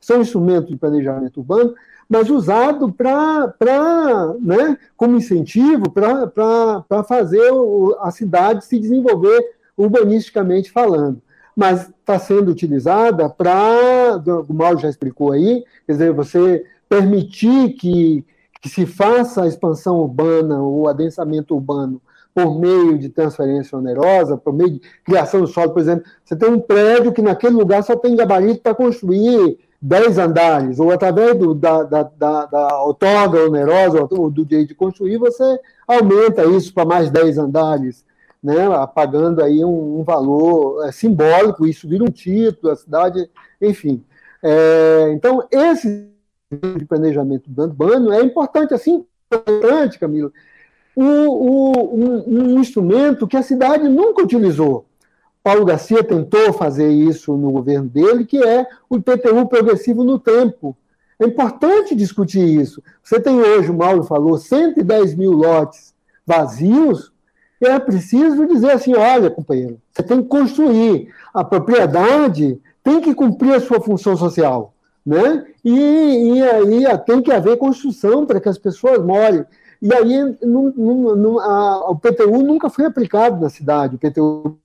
são 0.00 0.20
instrumentos 0.20 0.70
de 0.70 0.76
planejamento 0.76 1.38
urbano 1.38 1.74
mas 2.08 2.30
usado 2.30 2.92
para, 2.92 4.34
né, 4.40 4.78
como 4.96 5.16
incentivo 5.16 5.90
para 5.90 7.02
fazer 7.08 7.50
a 8.00 8.10
cidade 8.10 8.64
se 8.64 8.78
desenvolver 8.78 9.54
urbanisticamente 9.76 10.70
falando. 10.70 11.20
Mas 11.56 11.88
está 11.88 12.18
sendo 12.18 12.50
utilizada 12.50 13.28
para, 13.28 14.22
o 14.48 14.52
Mauro 14.52 14.78
já 14.78 14.88
explicou 14.88 15.32
aí, 15.32 15.64
quer 15.86 15.92
dizer, 15.92 16.12
você 16.12 16.64
permitir 16.88 17.70
que, 17.74 18.24
que 18.60 18.68
se 18.68 18.86
faça 18.86 19.42
a 19.42 19.46
expansão 19.46 19.96
urbana, 19.98 20.62
o 20.62 20.88
adensamento 20.88 21.54
urbano, 21.54 22.00
por 22.34 22.58
meio 22.58 22.98
de 22.98 23.08
transferência 23.08 23.78
onerosa, 23.78 24.36
por 24.36 24.52
meio 24.52 24.72
de 24.72 24.80
criação 25.04 25.40
do 25.40 25.46
solo, 25.46 25.72
por 25.72 25.80
exemplo, 25.80 26.04
você 26.24 26.34
tem 26.34 26.50
um 26.50 26.58
prédio 26.58 27.12
que 27.12 27.22
naquele 27.22 27.54
lugar 27.54 27.84
só 27.84 27.94
tem 27.94 28.16
gabarito 28.16 28.60
para 28.60 28.74
construir 28.74 29.58
10 29.80 30.18
andares, 30.18 30.80
ou 30.80 30.90
através 30.90 31.38
do, 31.38 31.54
da, 31.54 31.84
da, 31.84 32.02
da, 32.02 32.46
da 32.46 32.82
outorga 32.82 33.46
onerosa, 33.46 34.06
ou 34.10 34.30
do 34.30 34.44
direito 34.44 34.68
de 34.68 34.74
construir, 34.74 35.18
você 35.18 35.44
aumenta 35.86 36.44
isso 36.44 36.74
para 36.74 36.84
mais 36.84 37.10
10 37.10 37.38
andares, 37.38 38.04
né, 38.42 38.54
pagando 38.94 39.42
aí 39.42 39.64
um, 39.64 40.00
um 40.00 40.02
valor 40.02 40.86
é, 40.88 40.92
simbólico, 40.92 41.66
isso 41.66 41.88
vira 41.88 42.02
um 42.02 42.10
título, 42.10 42.72
a 42.72 42.76
cidade, 42.76 43.30
enfim. 43.60 44.02
É, 44.42 45.12
então, 45.12 45.46
esse 45.50 46.10
de 46.50 46.84
planejamento 46.84 47.50
urbano 47.56 48.12
é 48.12 48.22
importante, 48.22 48.74
assim, 48.74 49.06
importante, 49.26 49.98
Camila, 49.98 50.30
o, 50.96 51.04
o, 51.04 51.94
um, 51.94 52.54
um 52.54 52.60
instrumento 52.60 53.26
que 53.26 53.36
a 53.36 53.42
cidade 53.42 53.88
nunca 53.88 54.22
utilizou, 54.22 54.86
Paulo 55.42 55.64
Garcia 55.64 56.02
tentou 56.02 56.54
fazer 56.54 56.88
isso 56.90 57.36
no 57.36 57.52
governo 57.52 57.88
dele, 57.88 58.24
que 58.24 58.42
é 58.42 58.66
o 58.88 58.96
IPTU 58.96 59.46
progressivo 59.46 60.02
no 60.02 60.18
tempo. 60.18 60.74
É 61.20 61.26
importante 61.26 61.94
discutir 61.94 62.42
isso. 62.42 62.82
Você 63.02 63.20
tem 63.20 63.38
hoje, 63.38 63.70
o 63.70 63.74
Mauro 63.74 64.02
falou, 64.04 64.38
110 64.38 65.14
mil 65.14 65.32
lotes 65.32 65.94
vazios, 66.26 67.12
é 67.60 67.78
preciso 67.78 68.46
dizer 68.46 68.72
assim: 68.72 68.94
olha, 68.94 69.30
companheiro, 69.30 69.78
você 69.92 70.02
tem 70.02 70.22
que 70.22 70.28
construir. 70.28 71.08
A 71.32 71.44
propriedade 71.44 72.58
tem 72.82 73.00
que 73.00 73.14
cumprir 73.14 73.54
a 73.54 73.60
sua 73.60 73.80
função 73.80 74.16
social. 74.16 74.72
Né? 75.04 75.44
E, 75.62 76.36
e 76.36 76.42
aí 76.42 76.98
tem 77.04 77.20
que 77.20 77.30
haver 77.30 77.58
construção 77.58 78.24
para 78.24 78.40
que 78.40 78.48
as 78.48 78.58
pessoas 78.58 79.04
morem. 79.04 79.44
E 79.84 79.92
aí 79.92 80.18
a, 81.42 81.90
o 81.90 81.96
PTU 81.96 82.42
nunca 82.42 82.70
foi 82.70 82.86
aplicado 82.86 83.38
na 83.38 83.50
cidade, 83.50 83.96
o 83.96 83.98
PTU 83.98 84.58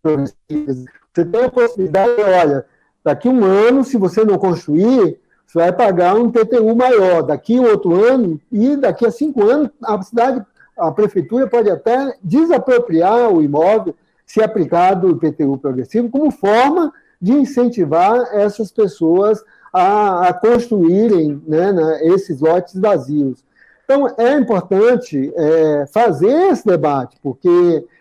Você 1.14 1.26
tem 1.26 1.44
a 1.44 1.52
possibilidade, 1.52 2.22
olha, 2.22 2.66
daqui 3.04 3.28
um 3.28 3.44
ano, 3.44 3.84
se 3.84 3.98
você 3.98 4.24
não 4.24 4.38
construir, 4.38 5.20
você 5.46 5.60
vai 5.60 5.74
pagar 5.74 6.16
um 6.16 6.32
PTU 6.32 6.74
maior. 6.74 7.22
Daqui 7.22 7.60
outro 7.60 8.02
ano, 8.02 8.40
e 8.50 8.78
daqui 8.78 9.06
a 9.06 9.12
cinco 9.12 9.44
anos, 9.44 9.70
a 9.84 10.02
cidade, 10.02 10.42
a 10.78 10.90
prefeitura 10.90 11.48
pode 11.48 11.70
até 11.70 12.16
desapropriar 12.24 13.30
o 13.30 13.44
imóvel 13.44 13.94
se 14.26 14.42
aplicado 14.42 15.10
o 15.10 15.18
PTU 15.18 15.58
progressivo, 15.58 16.08
como 16.08 16.32
forma 16.32 16.94
de 17.22 17.34
incentivar 17.34 18.22
essas 18.32 18.72
pessoas 18.72 19.44
a, 19.74 20.30
a 20.30 20.34
construírem 20.34 21.42
né, 21.46 21.74
né, 21.74 22.08
esses 22.08 22.40
lotes 22.40 22.80
vazios. 22.80 23.44
Então, 23.90 24.08
é 24.20 24.36
importante 24.36 25.34
é, 25.36 25.88
fazer 25.92 26.52
esse 26.52 26.64
debate, 26.64 27.18
porque 27.24 27.50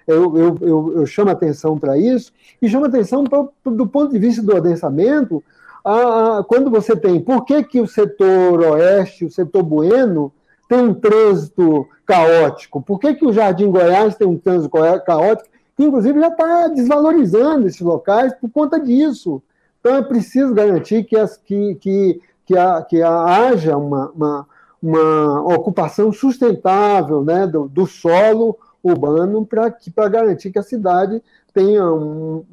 eu, 0.07 0.37
eu, 0.37 0.59
eu, 0.61 0.93
eu 0.97 1.07
chamo 1.07 1.31
atenção 1.31 1.79
para 1.79 1.97
isso, 1.97 2.31
e 2.61 2.69
chamo 2.69 2.85
atenção 2.85 3.25
pra, 3.25 3.47
do 3.65 3.87
ponto 3.87 4.13
de 4.13 4.19
vista 4.19 4.43
do 4.43 4.55
adensamento, 4.55 5.43
a, 5.83 6.41
a, 6.41 6.45
quando 6.45 6.71
você 6.71 6.95
tem, 6.95 7.19
por 7.19 7.43
que, 7.47 7.65
que 7.65 7.81
o 7.81 7.87
setor 7.87 8.61
oeste, 8.61 9.25
o 9.25 9.31
setor 9.31 9.63
bueno, 9.63 10.31
tem 10.69 10.79
um 10.79 10.93
trânsito 10.93 11.89
caótico? 12.05 12.83
Por 12.83 13.01
que, 13.01 13.15
que 13.15 13.25
o 13.25 13.33
Jardim 13.33 13.71
Goiás 13.71 14.15
tem 14.15 14.29
um 14.29 14.37
trânsito 14.37 14.69
caótico? 15.07 15.49
Que, 15.75 15.85
inclusive, 15.85 16.21
já 16.21 16.29
está 16.29 16.69
desvalorizando 16.69 17.67
esses 17.67 17.81
locais 17.81 18.35
por 18.35 18.51
conta 18.51 18.79
disso. 18.79 19.43
Então, 19.81 19.97
é 19.97 20.03
preciso 20.03 20.53
garantir 20.53 21.05
que, 21.05 21.17
as, 21.17 21.39
que, 21.39 21.77
que, 21.77 22.21
que, 22.45 22.59
a, 22.59 22.83
que 22.83 23.03
haja 23.03 23.75
uma, 23.75 24.11
uma, 24.11 24.47
uma, 24.83 25.43
ocupação 25.55 26.13
sustentável 26.13 27.25
né, 27.25 27.47
do, 27.47 27.69
do 27.69 27.87
solo 27.87 28.57
urbano 28.83 29.45
para 29.45 30.09
garantir 30.09 30.51
que 30.51 30.59
a 30.59 30.63
cidade 30.63 31.23
tenha 31.53 31.85
um, 31.85 32.45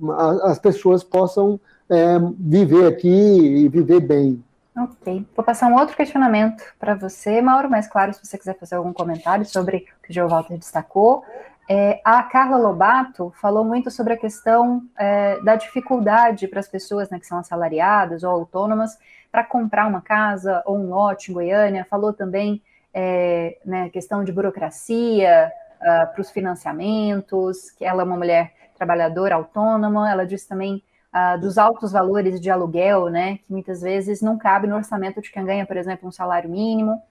as 0.43 0.57
pessoas 0.59 1.03
possam 1.03 1.59
é, 1.89 2.17
viver 2.39 2.87
aqui 2.87 3.07
e 3.07 3.69
viver 3.69 3.99
bem. 3.99 4.43
Ok. 4.77 5.25
Vou 5.35 5.45
passar 5.45 5.67
um 5.67 5.75
outro 5.75 5.95
questionamento 5.95 6.61
para 6.77 6.95
você, 6.95 7.41
Mauro, 7.41 7.69
mas 7.69 7.87
claro, 7.87 8.13
se 8.13 8.25
você 8.25 8.37
quiser 8.37 8.57
fazer 8.57 8.75
algum 8.75 8.91
comentário 8.91 9.45
sobre 9.45 9.77
o 9.77 10.03
que 10.03 10.11
o 10.11 10.13
João 10.13 10.27
Walter 10.27 10.57
destacou. 10.57 11.23
É, 11.67 11.99
a 12.03 12.21
Carla 12.21 12.57
Lobato 12.57 13.33
falou 13.41 13.65
muito 13.65 13.89
sobre 13.89 14.13
a 14.13 14.17
questão 14.17 14.83
é, 14.95 15.39
da 15.41 15.55
dificuldade 15.55 16.47
para 16.47 16.59
as 16.59 16.67
pessoas 16.67 17.09
né, 17.09 17.19
que 17.19 17.25
são 17.25 17.39
assalariadas 17.39 18.23
ou 18.23 18.29
autônomas 18.29 18.97
para 19.31 19.43
comprar 19.43 19.87
uma 19.87 20.01
casa 20.01 20.61
ou 20.65 20.77
um 20.77 20.89
lote 20.89 21.31
em 21.31 21.33
Goiânia. 21.33 21.85
Falou 21.89 22.13
também 22.13 22.61
é, 22.93 23.57
né, 23.65 23.89
questão 23.89 24.23
de 24.23 24.31
burocracia 24.31 25.51
uh, 25.81 26.13
para 26.13 26.21
os 26.21 26.31
financiamentos, 26.31 27.69
que 27.71 27.83
ela 27.83 28.03
é 28.03 28.05
uma 28.05 28.15
mulher 28.15 28.53
trabalhadora 28.77 29.35
autônoma. 29.35 30.09
Ela 30.09 30.25
disse 30.25 30.47
também 30.47 30.81
uh, 31.13 31.39
dos 31.39 31.57
altos 31.57 31.91
valores 31.91 32.39
de 32.39 32.49
aluguel, 32.49 33.09
né, 33.09 33.39
que 33.39 33.51
muitas 33.51 33.81
vezes 33.81 34.21
não 34.21 34.37
cabe 34.37 34.67
no 34.67 34.75
orçamento 34.75 35.21
de 35.21 35.29
quem 35.29 35.43
ganha, 35.43 35.65
por 35.65 35.75
exemplo, 35.75 36.07
um 36.07 36.11
salário 36.11 36.49
mínimo. 36.49 37.01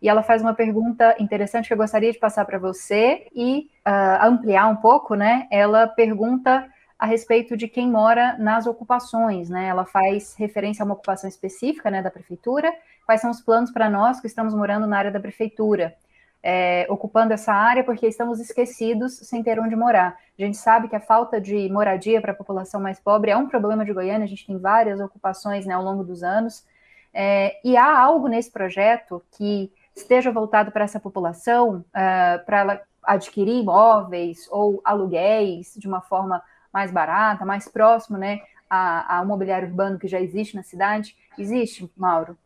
E 0.00 0.08
ela 0.08 0.22
faz 0.22 0.40
uma 0.40 0.54
pergunta 0.54 1.14
interessante 1.18 1.68
que 1.68 1.74
eu 1.74 1.78
gostaria 1.78 2.10
de 2.10 2.18
passar 2.18 2.44
para 2.46 2.58
você 2.58 3.26
e 3.34 3.70
uh, 3.86 4.26
ampliar 4.26 4.66
um 4.68 4.76
pouco, 4.76 5.14
né? 5.14 5.46
Ela 5.50 5.86
pergunta 5.86 6.66
a 6.98 7.06
respeito 7.06 7.56
de 7.56 7.68
quem 7.68 7.90
mora 7.90 8.36
nas 8.38 8.66
ocupações, 8.66 9.50
né? 9.50 9.66
Ela 9.66 9.84
faz 9.84 10.34
referência 10.36 10.82
a 10.82 10.84
uma 10.84 10.94
ocupação 10.94 11.28
específica, 11.28 11.90
né, 11.90 12.02
da 12.02 12.10
prefeitura. 12.10 12.72
Quais 13.06 13.20
são 13.20 13.30
os 13.30 13.40
planos 13.40 13.70
para 13.70 13.88
nós 13.88 14.20
que 14.20 14.26
estamos 14.26 14.54
morando 14.54 14.86
na 14.86 14.98
área 14.98 15.10
da 15.10 15.20
prefeitura? 15.20 15.94
É, 16.42 16.86
ocupando 16.88 17.34
essa 17.34 17.52
área 17.52 17.84
porque 17.84 18.06
estamos 18.06 18.40
esquecidos 18.40 19.16
sem 19.18 19.42
ter 19.42 19.60
onde 19.60 19.76
morar. 19.76 20.16
A 20.38 20.42
gente 20.42 20.56
sabe 20.56 20.88
que 20.88 20.96
a 20.96 21.00
falta 21.00 21.38
de 21.38 21.68
moradia 21.70 22.20
para 22.20 22.32
a 22.32 22.34
população 22.34 22.80
mais 22.80 22.98
pobre 22.98 23.30
é 23.30 23.36
um 23.36 23.46
problema 23.46 23.84
de 23.84 23.92
Goiânia, 23.92 24.24
a 24.24 24.28
gente 24.28 24.46
tem 24.46 24.56
várias 24.58 25.00
ocupações 25.00 25.66
né, 25.66 25.74
ao 25.74 25.82
longo 25.82 26.02
dos 26.02 26.22
anos, 26.22 26.64
é, 27.12 27.58
e 27.62 27.76
há 27.76 27.98
algo 27.98 28.28
nesse 28.28 28.50
projeto 28.50 29.22
que 29.32 29.70
esteja 29.94 30.30
voltado 30.30 30.70
para 30.70 30.84
essa 30.84 31.00
população, 31.00 31.84
uh, 31.88 32.44
para 32.44 32.60
ela 32.60 32.82
adquirir 33.02 33.60
imóveis 33.60 34.46
ou 34.50 34.80
aluguéis 34.84 35.74
de 35.76 35.88
uma 35.88 36.00
forma 36.00 36.42
mais 36.72 36.90
barata, 36.90 37.44
mais 37.44 37.66
próximo, 37.66 38.16
né, 38.16 38.40
ao 38.68 39.26
mobiliário 39.26 39.68
urbano 39.68 39.98
que 39.98 40.06
já 40.06 40.20
existe 40.20 40.54
na 40.54 40.62
cidade? 40.62 41.16
Existe, 41.36 41.90
Mauro? 41.96 42.36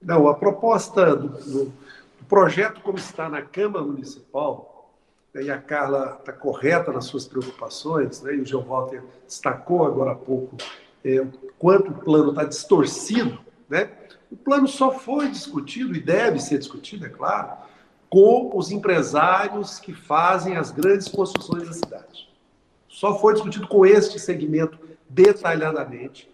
Não, 0.00 0.26
a 0.26 0.34
proposta 0.34 1.14
do, 1.14 1.28
do, 1.28 1.64
do 1.66 2.24
projeto 2.28 2.80
como 2.80 2.98
está 2.98 3.28
na 3.28 3.42
Câmara 3.42 3.84
Municipal, 3.84 4.90
né, 5.32 5.44
e 5.44 5.50
a 5.50 5.60
Carla 5.60 6.16
está 6.18 6.32
correta 6.32 6.90
nas 6.90 7.04
suas 7.04 7.26
preocupações, 7.26 8.20
né, 8.22 8.34
e 8.34 8.40
o 8.40 8.46
João 8.46 8.64
Walter 8.64 9.02
destacou 9.26 9.86
agora 9.86 10.12
há 10.12 10.16
pouco 10.16 10.56
é, 11.04 11.24
quanto 11.58 11.90
o 11.90 11.94
plano 11.94 12.30
está 12.30 12.44
distorcido, 12.44 13.38
né? 13.68 13.90
O 14.32 14.36
plano 14.36 14.66
só 14.66 14.90
foi 14.90 15.28
discutido, 15.28 15.94
e 15.94 16.00
deve 16.00 16.38
ser 16.40 16.56
discutido, 16.58 17.04
é 17.04 17.08
claro, 17.10 17.50
com 18.08 18.50
os 18.54 18.70
empresários 18.70 19.78
que 19.78 19.92
fazem 19.92 20.56
as 20.56 20.70
grandes 20.70 21.06
construções 21.06 21.68
da 21.68 21.74
cidade. 21.74 22.30
Só 22.88 23.18
foi 23.18 23.34
discutido 23.34 23.68
com 23.68 23.84
este 23.84 24.18
segmento 24.18 24.78
detalhadamente. 25.06 26.30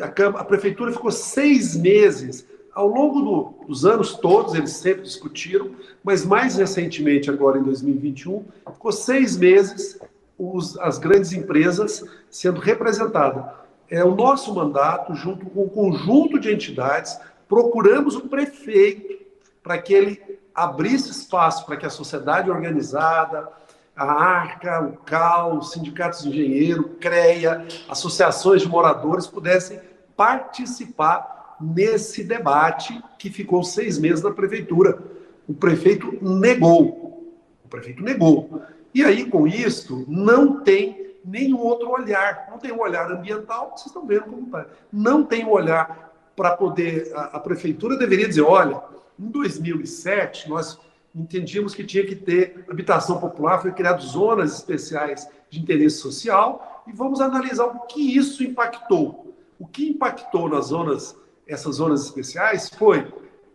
A, 0.00 0.08
Câmara, 0.08 0.42
a 0.42 0.44
prefeitura 0.44 0.92
ficou 0.92 1.10
seis 1.10 1.76
meses, 1.76 2.46
ao 2.72 2.86
longo 2.86 3.20
do, 3.20 3.66
dos 3.66 3.84
anos 3.84 4.14
todos, 4.14 4.54
eles 4.54 4.70
sempre 4.70 5.02
discutiram, 5.02 5.72
mas 6.02 6.24
mais 6.24 6.56
recentemente, 6.56 7.28
agora 7.28 7.58
em 7.58 7.64
2021, 7.64 8.44
ficou 8.72 8.92
seis 8.92 9.36
meses 9.36 9.98
os, 10.38 10.78
as 10.78 10.96
grandes 10.96 11.32
empresas 11.32 12.04
sendo 12.30 12.60
representadas. 12.60 13.44
É 13.90 14.02
o 14.04 14.14
nosso 14.14 14.54
mandato, 14.54 15.12
junto 15.14 15.44
com 15.46 15.64
um 15.64 15.68
conjunto 15.68 16.38
de 16.38 16.50
entidades, 16.50 17.18
procuramos 17.52 18.16
o 18.16 18.30
prefeito 18.30 19.26
para 19.62 19.76
que 19.76 19.92
ele 19.92 20.40
abrisse 20.54 21.10
espaço 21.10 21.66
para 21.66 21.76
que 21.76 21.84
a 21.84 21.90
sociedade 21.90 22.50
organizada, 22.50 23.46
a 23.94 24.10
ARCA, 24.10 24.80
o 24.80 24.96
CAL, 25.04 25.58
os 25.58 25.70
sindicatos 25.72 26.22
de 26.22 26.30
engenheiro, 26.30 26.96
CREA, 26.98 27.66
associações 27.90 28.62
de 28.62 28.68
moradores 28.68 29.26
pudessem 29.26 29.78
participar 30.16 31.58
nesse 31.60 32.24
debate 32.24 32.98
que 33.18 33.28
ficou 33.28 33.62
seis 33.62 33.98
meses 33.98 34.24
na 34.24 34.30
prefeitura. 34.30 34.98
O 35.46 35.52
prefeito 35.52 36.10
negou. 36.22 37.36
O 37.62 37.68
prefeito 37.68 38.02
negou. 38.02 38.62
E 38.94 39.04
aí, 39.04 39.26
com 39.26 39.46
isso, 39.46 40.06
não 40.08 40.60
tem 40.60 41.16
nenhum 41.22 41.58
outro 41.58 41.90
olhar. 41.90 42.48
Não 42.50 42.56
tem 42.56 42.72
um 42.72 42.80
olhar 42.80 43.12
ambiental, 43.12 43.72
vocês 43.72 43.88
estão 43.88 44.06
vendo 44.06 44.22
como 44.22 44.46
está. 44.46 44.64
Não 44.90 45.22
tem 45.22 45.44
um 45.44 45.50
olhar 45.50 46.11
para 46.36 46.56
poder. 46.56 47.12
A, 47.14 47.36
a, 47.36 47.40
prefeitura 47.40 47.96
deveria 47.96 48.28
dizer: 48.28 48.42
olha, 48.42 48.80
em 49.18 49.28
2007 49.28 50.48
nós 50.48 50.78
entendíamos 51.14 51.74
que 51.74 51.84
tinha 51.84 52.06
que 52.06 52.16
ter 52.16 52.64
habitação 52.68 53.20
popular, 53.20 53.60
foi 53.60 53.72
criado 53.72 54.02
zonas 54.02 54.54
especiais 54.54 55.28
de 55.50 55.60
interesse 55.60 55.98
social 55.98 56.82
e 56.86 56.92
vamos 56.92 57.20
analisar 57.20 57.66
o 57.66 57.80
que 57.80 58.16
isso 58.16 58.42
impactou. 58.42 59.34
O 59.58 59.66
que 59.66 59.90
impactou 59.90 60.48
nas 60.48 60.66
zonas, 60.66 61.16
essas 61.46 61.76
zonas 61.76 62.04
especiais, 62.04 62.70
foi 62.70 63.06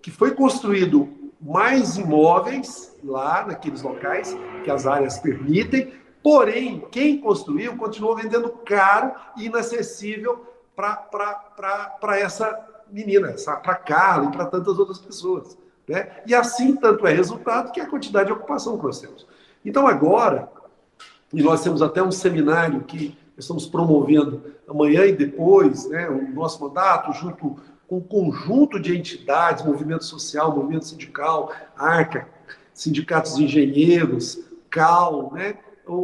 que 0.01 0.11
foi 0.11 0.35
construído 0.35 1.09
mais 1.41 1.97
imóveis 1.97 2.95
lá 3.03 3.45
naqueles 3.45 3.81
locais 3.81 4.35
que 4.63 4.71
as 4.71 4.85
áreas 4.87 5.19
permitem, 5.19 5.93
porém 6.23 6.83
quem 6.91 7.19
construiu 7.19 7.75
continuou 7.75 8.15
vendendo 8.15 8.49
caro 8.49 9.13
e 9.35 9.45
inacessível 9.45 10.45
para 10.77 12.19
essa 12.19 12.83
menina, 12.89 13.35
para 13.63 13.75
Carla 13.75 14.27
e 14.27 14.31
para 14.31 14.45
tantas 14.45 14.77
outras 14.77 14.99
pessoas. 14.99 15.57
Né? 15.87 16.21
E 16.27 16.35
assim, 16.35 16.75
tanto 16.75 17.07
é 17.07 17.11
resultado 17.11 17.71
que 17.71 17.81
a 17.81 17.87
quantidade 17.87 18.27
de 18.27 18.33
ocupação 18.33 18.77
que 18.77 18.85
nós 18.85 18.99
temos. 18.99 19.25
Então, 19.65 19.87
agora, 19.87 20.49
e 21.33 21.41
nós 21.41 21.63
temos 21.63 21.81
até 21.81 22.01
um 22.03 22.11
seminário 22.11 22.81
que 22.81 23.17
estamos 23.35 23.65
promovendo 23.65 24.53
amanhã 24.67 25.05
e 25.05 25.11
depois, 25.11 25.89
né, 25.89 26.07
o 26.07 26.31
nosso 26.33 26.63
mandato, 26.63 27.11
junto 27.13 27.57
com 27.87 27.97
um 27.97 28.01
conjunto 28.01 28.79
de 28.79 28.95
entidades, 28.95 29.65
movimento 29.65 30.03
social, 30.03 30.55
movimento 30.55 30.85
sindical, 30.85 31.51
ARCA, 31.75 32.27
sindicatos 32.73 33.35
de 33.35 33.45
engenheiros, 33.45 34.39
CAL, 34.69 35.31
né? 35.33 35.55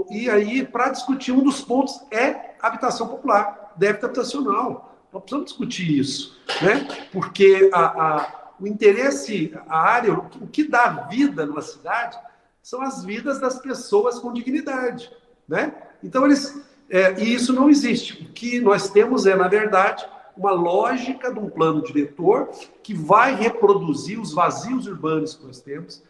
E 0.10 0.30
aí, 0.30 0.66
para 0.66 0.90
discutir 0.90 1.34
um 1.34 1.44
dos 1.44 1.62
pontos 1.62 2.02
é 2.10 2.56
habitação 2.62 3.08
popular, 3.08 3.63
débito 3.78 4.06
habitacional. 4.06 4.98
Nós 5.12 5.22
precisamos 5.22 5.50
discutir 5.52 6.00
isso, 6.00 6.40
né? 6.62 6.88
porque 7.12 7.70
a, 7.74 7.86
a, 7.86 8.44
o 8.60 8.68
interesse, 8.68 9.54
a 9.68 9.80
área, 9.80 10.14
o 10.14 10.48
que 10.48 10.64
dá 10.64 11.08
vida 11.10 11.46
numa 11.46 11.62
cidade 11.62 12.18
são 12.62 12.82
as 12.82 13.04
vidas 13.04 13.40
das 13.40 13.60
pessoas 13.60 14.20
com 14.20 14.34
dignidade. 14.34 15.12
Né? 15.48 15.74
Então, 16.04 16.26
eles, 16.26 16.60
é, 16.90 17.22
e 17.22 17.34
isso 17.34 17.54
não 17.54 17.70
existe. 17.70 18.24
O 18.24 18.34
que 18.34 18.60
nós 18.60 18.90
temos 18.90 19.26
é, 19.26 19.36
na 19.36 19.48
verdade, 19.48 20.06
uma 20.36 20.52
lógica 20.52 21.32
de 21.32 21.40
um 21.40 21.50
plano 21.50 21.82
diretor 21.84 22.50
que 22.82 22.94
vai 22.94 23.36
reproduzir 23.36 24.20
os 24.20 24.34
vazios 24.34 24.88
urbanos 24.88 25.36
que 25.36 25.46
nós 25.46 25.62
temos, 25.62 26.04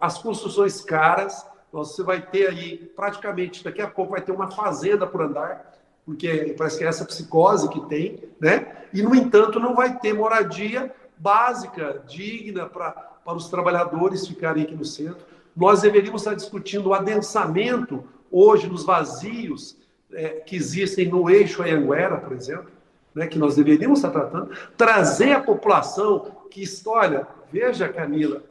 as 0.00 0.18
construções 0.18 0.80
caras. 0.80 1.46
Você 1.72 2.02
vai 2.02 2.22
ter 2.22 2.48
aí, 2.48 2.78
praticamente, 2.96 3.62
daqui 3.62 3.82
a 3.82 3.88
pouco 3.88 4.12
vai 4.12 4.22
ter 4.22 4.32
uma 4.32 4.50
fazenda 4.50 5.06
por 5.06 5.20
andar, 5.20 5.74
porque 6.06 6.54
parece 6.56 6.78
que 6.78 6.84
é 6.84 6.86
essa 6.86 7.04
psicose 7.04 7.68
que 7.68 7.80
tem, 7.86 8.22
né? 8.40 8.84
E, 8.94 9.02
no 9.02 9.14
entanto, 9.14 9.58
não 9.58 9.74
vai 9.74 9.98
ter 9.98 10.14
moradia 10.14 10.94
básica, 11.18 12.02
digna 12.06 12.66
para, 12.66 13.10
os 13.34 13.48
trabalhadores 13.48 14.26
ficarem 14.26 14.62
aqui 14.62 14.76
no 14.76 14.84
centro. 14.84 15.26
Nós 15.54 15.82
deveríamos 15.82 16.22
estar 16.22 16.34
discutindo 16.34 16.90
o 16.90 16.94
adensamento 16.94 18.04
hoje 18.30 18.68
nos 18.68 18.84
vazios 18.84 19.76
é, 20.12 20.28
que 20.28 20.54
existem 20.54 21.08
no 21.08 21.28
eixo 21.28 21.62
Anhanguera, 21.62 22.18
por 22.18 22.32
exemplo, 22.32 22.70
né, 23.12 23.26
que 23.26 23.38
nós 23.38 23.56
deveríamos 23.56 23.98
estar 23.98 24.10
tratando, 24.10 24.50
trazer 24.76 25.32
a 25.32 25.40
população 25.40 26.30
que, 26.50 26.62
olha, 26.86 27.26
veja, 27.50 27.88
Camila, 27.88 28.42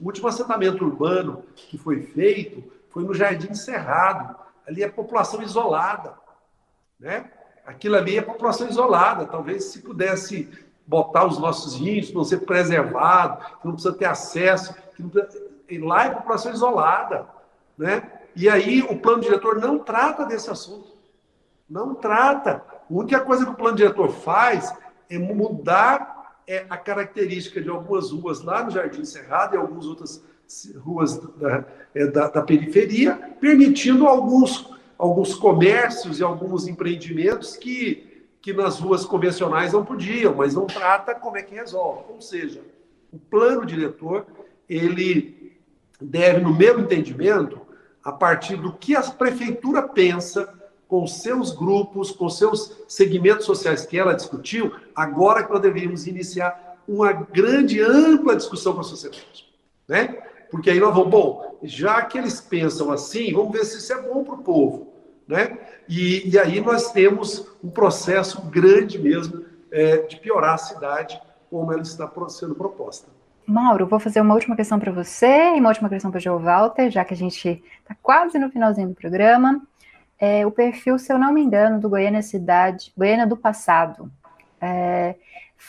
O 0.00 0.06
último 0.06 0.26
assentamento 0.26 0.84
urbano 0.84 1.44
que 1.54 1.78
foi 1.78 2.02
feito 2.02 2.64
foi 2.90 3.04
no 3.04 3.14
Jardim 3.14 3.54
Cerrado. 3.54 4.34
Ali 4.66 4.82
é 4.82 4.88
população 4.88 5.42
isolada, 5.42 6.14
né? 6.98 7.30
Aquilo 7.66 7.96
ali 7.96 8.18
é 8.18 8.22
população 8.22 8.68
isolada. 8.68 9.26
Talvez 9.26 9.64
se 9.64 9.80
pudesse 9.80 10.48
botar 10.86 11.24
os 11.26 11.38
nossos 11.38 11.76
índios 11.76 12.10
para 12.10 12.24
ser 12.24 12.38
preservado, 12.40 13.44
que 13.60 13.66
não 13.66 13.72
precisa 13.72 13.94
ter 13.94 14.04
acesso, 14.04 14.74
não 14.98 15.08
precisa... 15.08 15.42
lá 15.80 16.04
é 16.04 16.10
população 16.10 16.52
isolada, 16.52 17.26
né? 17.76 18.10
E 18.36 18.48
aí 18.48 18.82
o 18.82 18.98
plano 18.98 19.22
diretor 19.22 19.60
não 19.60 19.78
trata 19.78 20.26
desse 20.26 20.50
assunto. 20.50 20.92
Não 21.68 21.94
trata. 21.94 22.62
A 22.68 22.92
única 22.92 23.20
coisa 23.20 23.44
que 23.44 23.52
o 23.52 23.56
plano 23.56 23.76
diretor 23.76 24.10
faz 24.10 24.74
é 25.08 25.18
mudar 25.18 26.40
é, 26.46 26.66
a 26.68 26.76
característica 26.76 27.60
de 27.60 27.68
algumas 27.68 28.10
ruas 28.10 28.42
lá 28.42 28.64
no 28.64 28.70
Jardim 28.70 29.04
Cerrado 29.04 29.54
e 29.54 29.58
algumas 29.58 29.86
outras 29.86 30.22
ruas 30.76 31.16
da, 31.16 31.64
é, 31.94 32.06
da, 32.06 32.28
da 32.28 32.42
periferia, 32.42 33.14
permitindo 33.40 34.06
alguns, 34.06 34.70
alguns 34.98 35.34
comércios 35.34 36.20
e 36.20 36.22
alguns 36.22 36.66
empreendimentos 36.66 37.56
que, 37.56 38.26
que 38.40 38.52
nas 38.52 38.78
ruas 38.78 39.04
convencionais 39.04 39.72
não 39.72 39.84
podiam, 39.84 40.34
mas 40.34 40.54
não 40.54 40.66
trata 40.66 41.14
como 41.14 41.36
é 41.36 41.42
que 41.42 41.54
resolve. 41.54 42.04
Ou 42.12 42.20
seja, 42.20 42.62
o 43.12 43.18
plano 43.18 43.64
diretor 43.64 44.26
ele 44.68 45.58
deve, 46.00 46.40
no 46.40 46.54
meu 46.54 46.80
entendimento, 46.80 47.60
a 48.02 48.12
partir 48.12 48.56
do 48.56 48.72
que 48.72 48.94
a 48.94 49.02
prefeitura 49.02 49.82
pensa 49.82 50.52
com 50.86 51.06
seus 51.06 51.50
grupos, 51.50 52.10
com 52.10 52.28
seus 52.28 52.84
segmentos 52.86 53.46
sociais 53.46 53.86
que 53.86 53.98
ela 53.98 54.14
discutiu, 54.14 54.72
agora 54.94 55.42
que 55.42 55.50
nós 55.50 55.60
deveríamos 55.60 56.06
iniciar 56.06 56.78
uma 56.86 57.12
grande, 57.12 57.80
ampla 57.80 58.36
discussão 58.36 58.74
com 58.74 58.80
a 58.80 58.84
sociedade. 58.84 59.48
Né? 59.88 60.22
Porque 60.50 60.70
aí 60.70 60.80
nós 60.80 60.94
vamos, 60.94 61.10
bom, 61.10 61.58
já 61.62 62.02
que 62.02 62.18
eles 62.18 62.40
pensam 62.40 62.90
assim, 62.92 63.32
vamos 63.32 63.52
ver 63.52 63.64
se 63.64 63.78
isso 63.78 63.92
é 63.92 64.02
bom 64.02 64.24
para 64.24 64.34
o 64.34 64.42
povo. 64.42 64.92
Né? 65.26 65.58
E, 65.88 66.28
e, 66.28 66.38
aí 66.38 66.60
nós 66.60 66.92
temos 66.92 67.46
um 67.62 67.70
processo 67.70 68.42
grande 68.42 68.98
mesmo 68.98 69.44
é, 69.72 69.98
de 69.98 70.16
piorar 70.16 70.54
a 70.54 70.58
cidade 70.58 71.20
como 71.50 71.72
ela 71.72 71.82
está 71.82 72.10
sendo 72.28 72.54
proposta. 72.54 73.08
Mauro, 73.46 73.86
vou 73.86 74.00
fazer 74.00 74.20
uma 74.20 74.34
última 74.34 74.56
questão 74.56 74.78
para 74.78 74.90
você 74.90 75.54
e 75.54 75.60
uma 75.60 75.68
última 75.68 75.88
questão 75.88 76.10
para 76.10 76.18
o 76.18 76.20
João 76.20 76.38
Walter, 76.38 76.90
já 76.90 77.04
que 77.04 77.14
a 77.14 77.16
gente 77.16 77.62
está 77.80 77.94
quase 78.02 78.38
no 78.38 78.50
finalzinho 78.50 78.88
do 78.88 78.94
programa. 78.94 79.62
É, 80.18 80.46
o 80.46 80.50
perfil, 80.50 80.98
se 80.98 81.12
eu 81.12 81.18
não 81.18 81.32
me 81.32 81.42
engano, 81.42 81.80
do 81.80 81.88
Goiânia 81.88 82.22
Cidade, 82.22 82.92
Goiânia 82.96 83.26
do 83.26 83.36
passado, 83.36 84.10
é, 84.60 85.14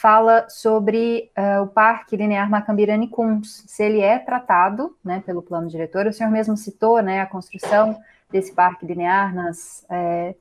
fala 0.02 0.46
sobre 0.50 1.32
uh, 1.38 1.64
o 1.64 1.68
Parque 1.68 2.18
Linear 2.18 2.50
Macambirani 2.50 3.08
Kunz, 3.08 3.64
se 3.66 3.82
ele 3.82 4.02
é 4.02 4.20
tratado 4.20 4.96
né, 5.04 5.24
pelo 5.26 5.42
plano 5.42 5.70
diretor. 5.70 6.06
O 6.06 6.14
senhor 6.14 6.30
mesmo 6.30 6.58
citou 6.58 7.02
né, 7.02 7.22
a 7.22 7.26
construção 7.26 7.98
desse 8.30 8.52
parque 8.52 8.86
linear 8.86 9.34
nas, 9.34 9.86
é, 9.90 10.36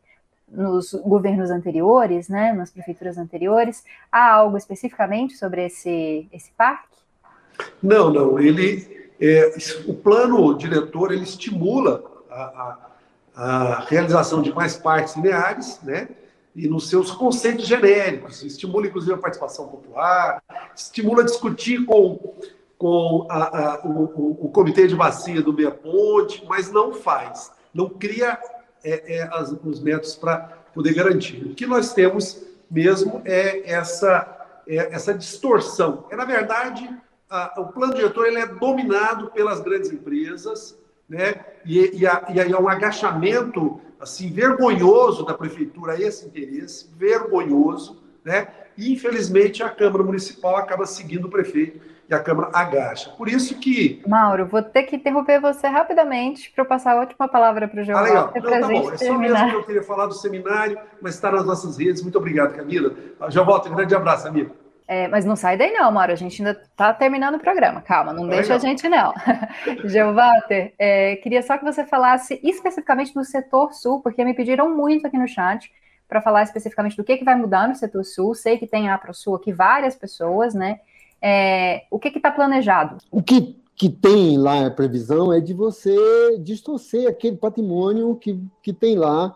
nos 0.49 0.93
governos 0.95 1.51
anteriores, 1.51 2.29
né, 2.29 2.53
nas 2.53 2.73
prefeituras 2.73 3.17
anteriores. 3.17 3.85
Há 4.11 4.33
algo 4.33 4.57
especificamente 4.57 5.37
sobre 5.37 5.67
esse, 5.67 6.29
esse 6.33 6.51
parque? 6.57 6.99
Não, 7.81 8.13
não. 8.13 8.41
Ele, 8.41 9.09
é, 9.21 9.55
o 9.87 9.95
plano 9.95 10.59
diretor 10.59 11.13
ele 11.13 11.23
estimula 11.23 12.03
a, 12.29 12.79
a, 13.37 13.43
a 13.77 13.81
realização 13.89 14.43
de 14.43 14.53
mais 14.53 14.77
parques 14.77 15.15
lineares, 15.15 15.81
né? 15.83 16.09
E 16.55 16.69
nos 16.69 16.89
seus 16.89 17.11
conceitos 17.11 17.67
genéricos, 17.67 18.43
estimula 18.43 18.87
inclusive 18.87 19.13
a 19.13 19.19
participação 19.19 19.67
popular, 19.67 20.43
estimula 20.75 21.25
discutir 21.25 21.85
com, 21.85 22.35
com 22.79 23.27
a, 23.29 23.75
a, 23.75 23.87
o, 23.87 24.47
o, 24.47 24.49
comitê 24.51 24.87
de 24.87 24.95
bacia 24.95 25.43
do 25.43 25.53
Meia 25.53 25.73
Ponte, 25.73 26.45
mas 26.49 26.71
não 26.71 26.93
faz, 26.93 27.51
não 27.73 27.89
cria 27.89 28.39
é, 28.85 29.17
é, 29.17 29.23
as, 29.33 29.51
os 29.51 29.81
métodos 29.81 30.15
para 30.15 30.39
poder 30.73 30.95
garantir. 30.95 31.45
O 31.45 31.55
que 31.55 31.67
nós 31.67 31.93
temos 31.93 32.41
mesmo 32.71 33.21
é 33.25 33.71
essa, 33.71 34.63
é, 34.67 34.95
essa 34.95 35.13
distorção. 35.13 36.07
É, 36.11 36.17
na 36.17 36.25
verdade, 36.25 36.89
a, 37.29 37.61
o 37.61 37.67
plano 37.67 37.95
diretor 37.95 38.27
ele 38.27 38.39
é 38.39 38.47
dominado 38.47 39.31
pelas 39.31 39.61
grandes 39.61 39.91
empresas, 39.91 40.79
né? 41.09 41.35
e, 41.65 42.01
e, 42.01 42.07
a, 42.07 42.25
e 42.29 42.41
aí 42.41 42.53
é 42.53 42.59
um 42.59 42.69
agachamento 42.69 43.81
assim 44.01 44.31
vergonhoso 44.31 45.25
da 45.25 45.35
prefeitura 45.35 45.93
a 45.93 46.01
esse 46.01 46.27
interesse, 46.27 46.89
vergonhoso, 46.97 48.03
né? 48.25 48.49
E 48.77 48.93
infelizmente 48.93 49.63
a 49.63 49.69
Câmara 49.69 50.03
Municipal 50.03 50.57
acaba 50.57 50.85
seguindo 50.85 51.27
o 51.27 51.31
prefeito 51.31 51.81
e 52.09 52.15
a 52.15 52.21
Câmara 52.21 52.51
agacha. 52.53 53.11
Por 53.11 53.29
isso 53.29 53.55
que. 53.59 54.03
Mauro, 54.07 54.47
vou 54.47 54.63
ter 54.63 54.83
que 54.85 54.97
interromper 54.97 55.41
você 55.41 55.69
rapidamente 55.69 56.51
para 56.51 56.65
eu 56.65 56.69
passar 56.69 56.93
a 56.93 57.01
última 57.01 57.29
palavra 57.29 57.67
para 57.69 57.81
o 57.81 57.85
João. 57.85 57.99
Ah, 57.99 58.03
legal. 58.03 58.33
Não, 58.35 58.43
tá 58.43 58.69
bom. 58.69 58.93
É 58.93 58.97
só 58.97 59.19
mesmo 59.19 59.51
que 59.51 59.57
eu 59.57 59.65
queria 59.65 59.83
falar 59.83 60.07
do 60.07 60.15
seminário, 60.15 60.79
mas 61.01 61.15
está 61.15 61.31
nas 61.31 61.47
nossas 61.47 61.79
redes. 61.79 62.03
Muito 62.03 62.19
obrigado, 62.19 62.55
Camila. 62.55 62.95
Já 63.29 63.43
volto. 63.43 63.71
Um 63.71 63.75
grande 63.75 63.95
abraço, 63.95 64.29
amigo. 64.29 64.55
É, 64.87 65.09
mas 65.09 65.25
não 65.25 65.35
sai 65.35 65.57
daí 65.57 65.73
não, 65.73 65.91
Mauro, 65.91 66.13
a 66.13 66.17
gente 66.17 66.43
ainda 66.43 66.61
está 66.61 66.93
terminando 66.93 67.37
o 67.37 67.41
programa, 67.41 67.81
calma, 67.81 68.13
não 68.13 68.27
é 68.27 68.37
deixa 68.37 68.55
legal. 68.55 68.57
a 68.57 68.59
gente 68.59 68.89
não. 68.89 69.15
Geovalter, 69.89 70.75
é, 70.79 71.17
queria 71.17 71.43
só 71.43 71.57
que 71.57 71.65
você 71.65 71.87
falasse 71.87 72.39
especificamente 72.43 73.15
do 73.15 73.25
setor 73.25 73.73
sul, 73.73 74.01
porque 74.03 74.23
me 74.23 74.35
pediram 74.35 74.77
muito 74.77 75.07
aqui 75.07 75.17
no 75.17 75.27
chat 75.27 75.73
para 76.07 76.21
falar 76.21 76.43
especificamente 76.43 76.99
do 76.99 77.05
que, 77.05 77.17
que 77.17 77.25
vai 77.25 77.35
mudar 77.35 77.67
no 77.67 77.75
setor 77.75 78.05
sul, 78.05 78.35
sei 78.35 78.59
que 78.59 78.67
tem 78.67 78.91
a 78.91 78.99
ProSul 78.99 79.37
aqui 79.37 79.53
várias 79.53 79.97
pessoas, 79.97 80.55
né, 80.55 80.81
é, 81.21 81.85
o 81.91 81.99
que 81.99 82.09
está 82.09 82.31
planejado? 82.31 82.99
O 83.11 83.23
que, 83.23 83.57
que 83.75 83.89
tem 83.89 84.37
lá 84.37 84.67
a 84.67 84.71
previsão 84.71 85.33
é 85.33 85.41
de 85.41 85.55
você 85.55 85.97
distorcer 86.39 87.09
aquele 87.09 87.37
patrimônio 87.37 88.15
que, 88.17 88.39
que 88.63 88.75
tem 88.75 88.99
lá, 88.99 89.35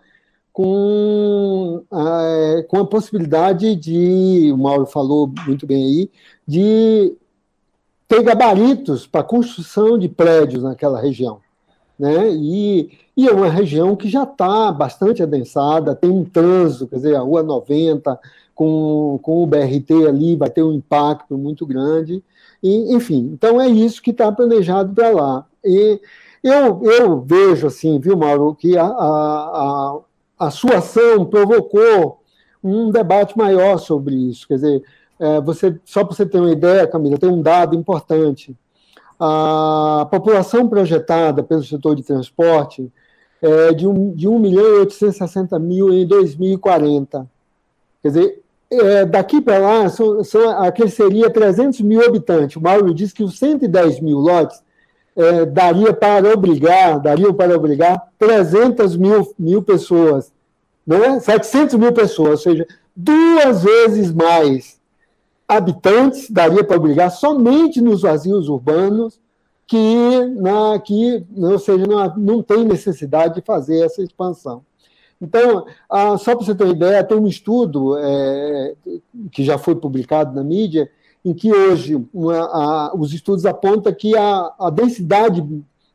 com 0.58 1.84
a, 1.88 2.64
com 2.66 2.78
a 2.80 2.84
possibilidade 2.84 3.76
de, 3.76 4.50
o 4.52 4.58
Mauro 4.58 4.86
falou 4.86 5.32
muito 5.46 5.64
bem 5.68 5.84
aí, 5.84 6.10
de 6.44 7.16
ter 8.08 8.24
gabaritos 8.24 9.06
para 9.06 9.22
construção 9.22 9.96
de 9.96 10.08
prédios 10.08 10.64
naquela 10.64 11.00
região. 11.00 11.38
Né? 11.96 12.30
E, 12.32 12.90
e 13.16 13.28
é 13.28 13.32
uma 13.32 13.48
região 13.48 13.94
que 13.94 14.08
já 14.08 14.24
está 14.24 14.72
bastante 14.72 15.22
adensada, 15.22 15.94
tem 15.94 16.10
um 16.10 16.24
trânsito, 16.24 16.88
quer 16.88 16.96
dizer, 16.96 17.14
a 17.14 17.20
Rua 17.20 17.44
90, 17.44 18.18
com, 18.52 19.20
com 19.22 19.44
o 19.44 19.46
BRT 19.46 20.08
ali, 20.08 20.34
vai 20.34 20.50
ter 20.50 20.64
um 20.64 20.72
impacto 20.72 21.38
muito 21.38 21.64
grande. 21.64 22.20
E, 22.60 22.92
enfim, 22.96 23.30
então 23.32 23.60
é 23.60 23.68
isso 23.68 24.02
que 24.02 24.10
está 24.10 24.32
planejado 24.32 24.92
para 24.92 25.10
lá. 25.10 25.46
E 25.64 26.00
eu, 26.42 26.82
eu 26.82 27.20
vejo, 27.20 27.68
assim, 27.68 28.00
viu, 28.00 28.16
Mauro, 28.16 28.56
que 28.56 28.76
a, 28.76 28.84
a, 28.84 28.88
a 28.88 30.00
sua 30.50 30.78
ação 30.78 31.24
provocou 31.24 32.22
um 32.62 32.90
debate 32.90 33.36
maior 33.36 33.78
sobre 33.78 34.14
isso. 34.14 34.46
Quer 34.46 34.54
dizer, 34.54 34.82
é, 35.18 35.40
você, 35.40 35.78
só 35.84 36.04
para 36.04 36.14
você 36.14 36.24
ter 36.24 36.38
uma 36.38 36.52
ideia, 36.52 36.86
Camila, 36.86 37.18
tem 37.18 37.28
um 37.28 37.42
dado 37.42 37.74
importante. 37.74 38.56
A 39.18 40.06
população 40.10 40.68
projetada 40.68 41.42
pelo 41.42 41.64
setor 41.64 41.96
de 41.96 42.04
transporte 42.04 42.90
é 43.42 43.72
de 43.72 43.86
1, 43.86 44.14
de 44.14 44.28
1 44.28 44.38
milhão 44.38 44.64
e 44.64 44.80
860 44.80 45.58
mil 45.58 45.92
em 45.92 46.06
2040. 46.06 47.28
Quer 48.02 48.08
dizer, 48.08 48.42
é, 48.70 49.04
daqui 49.04 49.40
para 49.40 49.58
lá, 49.58 49.88
são, 49.88 50.22
são, 50.22 50.42
seria 50.88 51.30
300 51.30 51.80
mil 51.80 52.04
habitantes. 52.04 52.56
O 52.56 52.60
Mauro 52.60 52.94
disse 52.94 53.14
que 53.14 53.24
os 53.24 53.38
110 53.38 54.00
mil 54.00 54.18
lotes 54.18 54.62
é, 55.18 55.44
daria 55.44 55.92
para 55.92 56.32
obrigar, 56.32 57.00
daria 57.00 57.34
para 57.34 57.56
obrigar 57.56 58.00
300 58.16 58.96
mil, 58.96 59.34
mil 59.36 59.60
pessoas, 59.60 60.32
né? 60.86 61.18
700 61.18 61.74
mil 61.74 61.92
pessoas, 61.92 62.30
ou 62.30 62.52
seja, 62.52 62.66
duas 62.94 63.64
vezes 63.64 64.12
mais 64.12 64.78
habitantes 65.48 66.30
daria 66.30 66.62
para 66.62 66.76
obrigar 66.76 67.10
somente 67.10 67.80
nos 67.80 68.02
vazios 68.02 68.48
urbanos 68.48 69.18
que, 69.66 70.24
na, 70.36 70.78
que 70.78 71.26
ou 71.36 71.58
seja, 71.58 71.84
não, 71.84 72.16
não 72.16 72.42
tem 72.42 72.64
necessidade 72.64 73.34
de 73.34 73.40
fazer 73.40 73.84
essa 73.84 74.02
expansão. 74.02 74.62
Então, 75.20 75.66
ah, 75.90 76.16
só 76.16 76.36
para 76.36 76.46
você 76.46 76.54
ter 76.54 76.62
uma 76.62 76.72
ideia, 76.72 77.02
tem 77.02 77.18
um 77.18 77.26
estudo 77.26 77.98
é, 77.98 78.74
que 79.32 79.42
já 79.42 79.58
foi 79.58 79.74
publicado 79.74 80.32
na 80.32 80.44
mídia, 80.44 80.88
em 81.28 81.34
que 81.34 81.52
hoje 81.52 82.02
uma, 82.12 82.38
a, 82.38 82.92
os 82.94 83.12
estudos 83.12 83.44
apontam 83.44 83.92
que 83.92 84.16
a, 84.16 84.50
a 84.58 84.70
densidade 84.70 85.46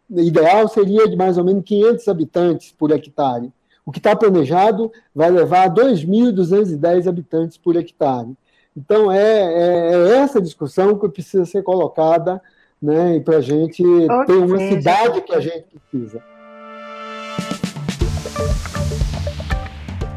ideal 0.09 0.67
seria 0.67 1.07
de 1.07 1.15
mais 1.15 1.37
ou 1.37 1.43
menos 1.43 1.63
500 1.63 2.07
habitantes 2.07 2.71
por 2.71 2.91
hectare. 2.91 3.51
O 3.83 3.91
que 3.91 3.97
está 3.97 4.15
planejado 4.15 4.91
vai 5.13 5.31
levar 5.31 5.63
a 5.63 5.69
2.210 5.69 7.07
habitantes 7.07 7.57
por 7.57 7.75
hectare. 7.75 8.31
Então, 8.77 9.11
é, 9.11 9.21
é, 9.21 9.93
é, 9.93 10.17
essa 10.17 10.39
discussão 10.39 10.97
que 10.97 11.09
precisa 11.09 11.45
ser 11.45 11.63
colocada 11.63 12.41
né, 12.81 13.19
para 13.19 13.37
a 13.37 13.41
gente 13.41 13.83
ter 14.27 14.33
uma 14.33 14.59
cidade 14.59 15.21
que 15.21 15.33
a 15.33 15.39
gente 15.39 15.65
precisa. 15.89 16.21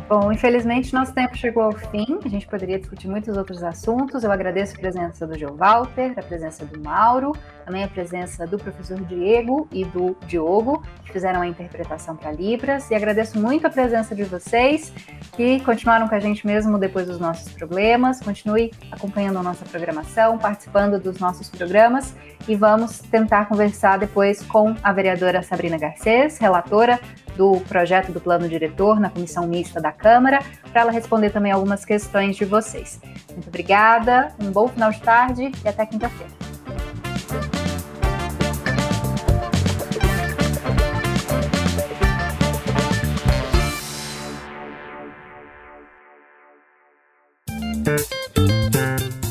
Bom, 0.09 0.31
infelizmente 0.31 0.95
nosso 0.95 1.13
tempo 1.13 1.37
chegou 1.37 1.65
ao 1.65 1.73
fim. 1.73 2.21
A 2.25 2.29
gente 2.29 2.47
poderia 2.47 2.79
discutir 2.79 3.09
muitos 3.09 3.37
outros 3.37 3.61
assuntos. 3.65 4.23
Eu 4.23 4.31
agradeço 4.31 4.77
a 4.77 4.79
presença 4.79 5.27
do 5.27 5.37
João 5.37 5.57
Walter, 5.57 6.13
a 6.17 6.23
presença 6.23 6.65
do 6.65 6.81
Mauro, 6.81 7.33
também 7.65 7.83
a 7.83 7.89
presença 7.89 8.47
do 8.47 8.57
professor 8.57 9.01
Diego 9.01 9.67
e 9.73 9.85
do 9.85 10.17
Diogo, 10.29 10.81
que 11.05 11.13
fizeram 11.13 11.41
a 11.41 11.47
interpretação 11.49 12.15
para 12.15 12.31
Libras. 12.31 12.89
E 12.89 12.95
agradeço 12.95 13.37
muito 13.37 13.67
a 13.67 13.71
presença 13.71 14.15
de 14.15 14.23
vocês, 14.23 14.93
que 15.33 15.59
continuaram 15.65 16.07
com 16.07 16.15
a 16.15 16.21
gente 16.21 16.47
mesmo 16.47 16.79
depois 16.79 17.09
dos 17.09 17.19
nossos 17.19 17.51
problemas. 17.53 18.21
Continue 18.21 18.71
acompanhando 18.93 19.41
a 19.41 19.43
nossa 19.43 19.65
programação, 19.65 20.39
participando 20.39 21.01
dos 21.01 21.19
nossos 21.19 21.51
programas 21.51 22.15
e 22.47 22.55
vamos 22.55 23.01
tentar 23.01 23.47
conversar 23.47 23.99
depois 23.99 24.41
com 24.43 24.73
a 24.85 24.93
vereadora 24.93 25.43
Sabrina 25.43 25.77
Garcês, 25.77 26.39
relatora 26.39 27.01
do 27.37 27.61
projeto 27.69 28.13
do 28.13 28.21
plano 28.21 28.49
diretor 28.49 28.99
na 28.99 29.11
comissão 29.11 29.47
mista 29.47 29.81
da 29.81 29.93
Câmara, 29.93 30.41
para 30.73 30.83
ela 30.83 30.91
responder 30.91 31.31
também 31.31 31.53
algumas 31.53 31.85
questões 31.85 32.37
de 32.37 32.45
vocês. 32.45 33.01
Muito 33.33 33.49
obrigada, 33.49 34.33
um 34.41 34.51
bom 34.51 34.69
final 34.69 34.91
de 34.91 35.01
tarde 35.01 35.53
e 35.65 35.69
até 35.69 35.85
quinta-feira. 35.85 36.47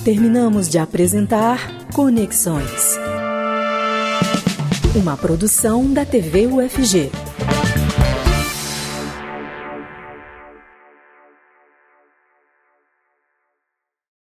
Terminamos 0.05 0.69
de 0.69 0.77
apresentar 0.77 1.57
Conexões. 1.91 2.95
Uma 4.95 5.17
produção 5.17 5.91
da 5.91 6.05
TV 6.05 6.45
UFG. 6.45 7.09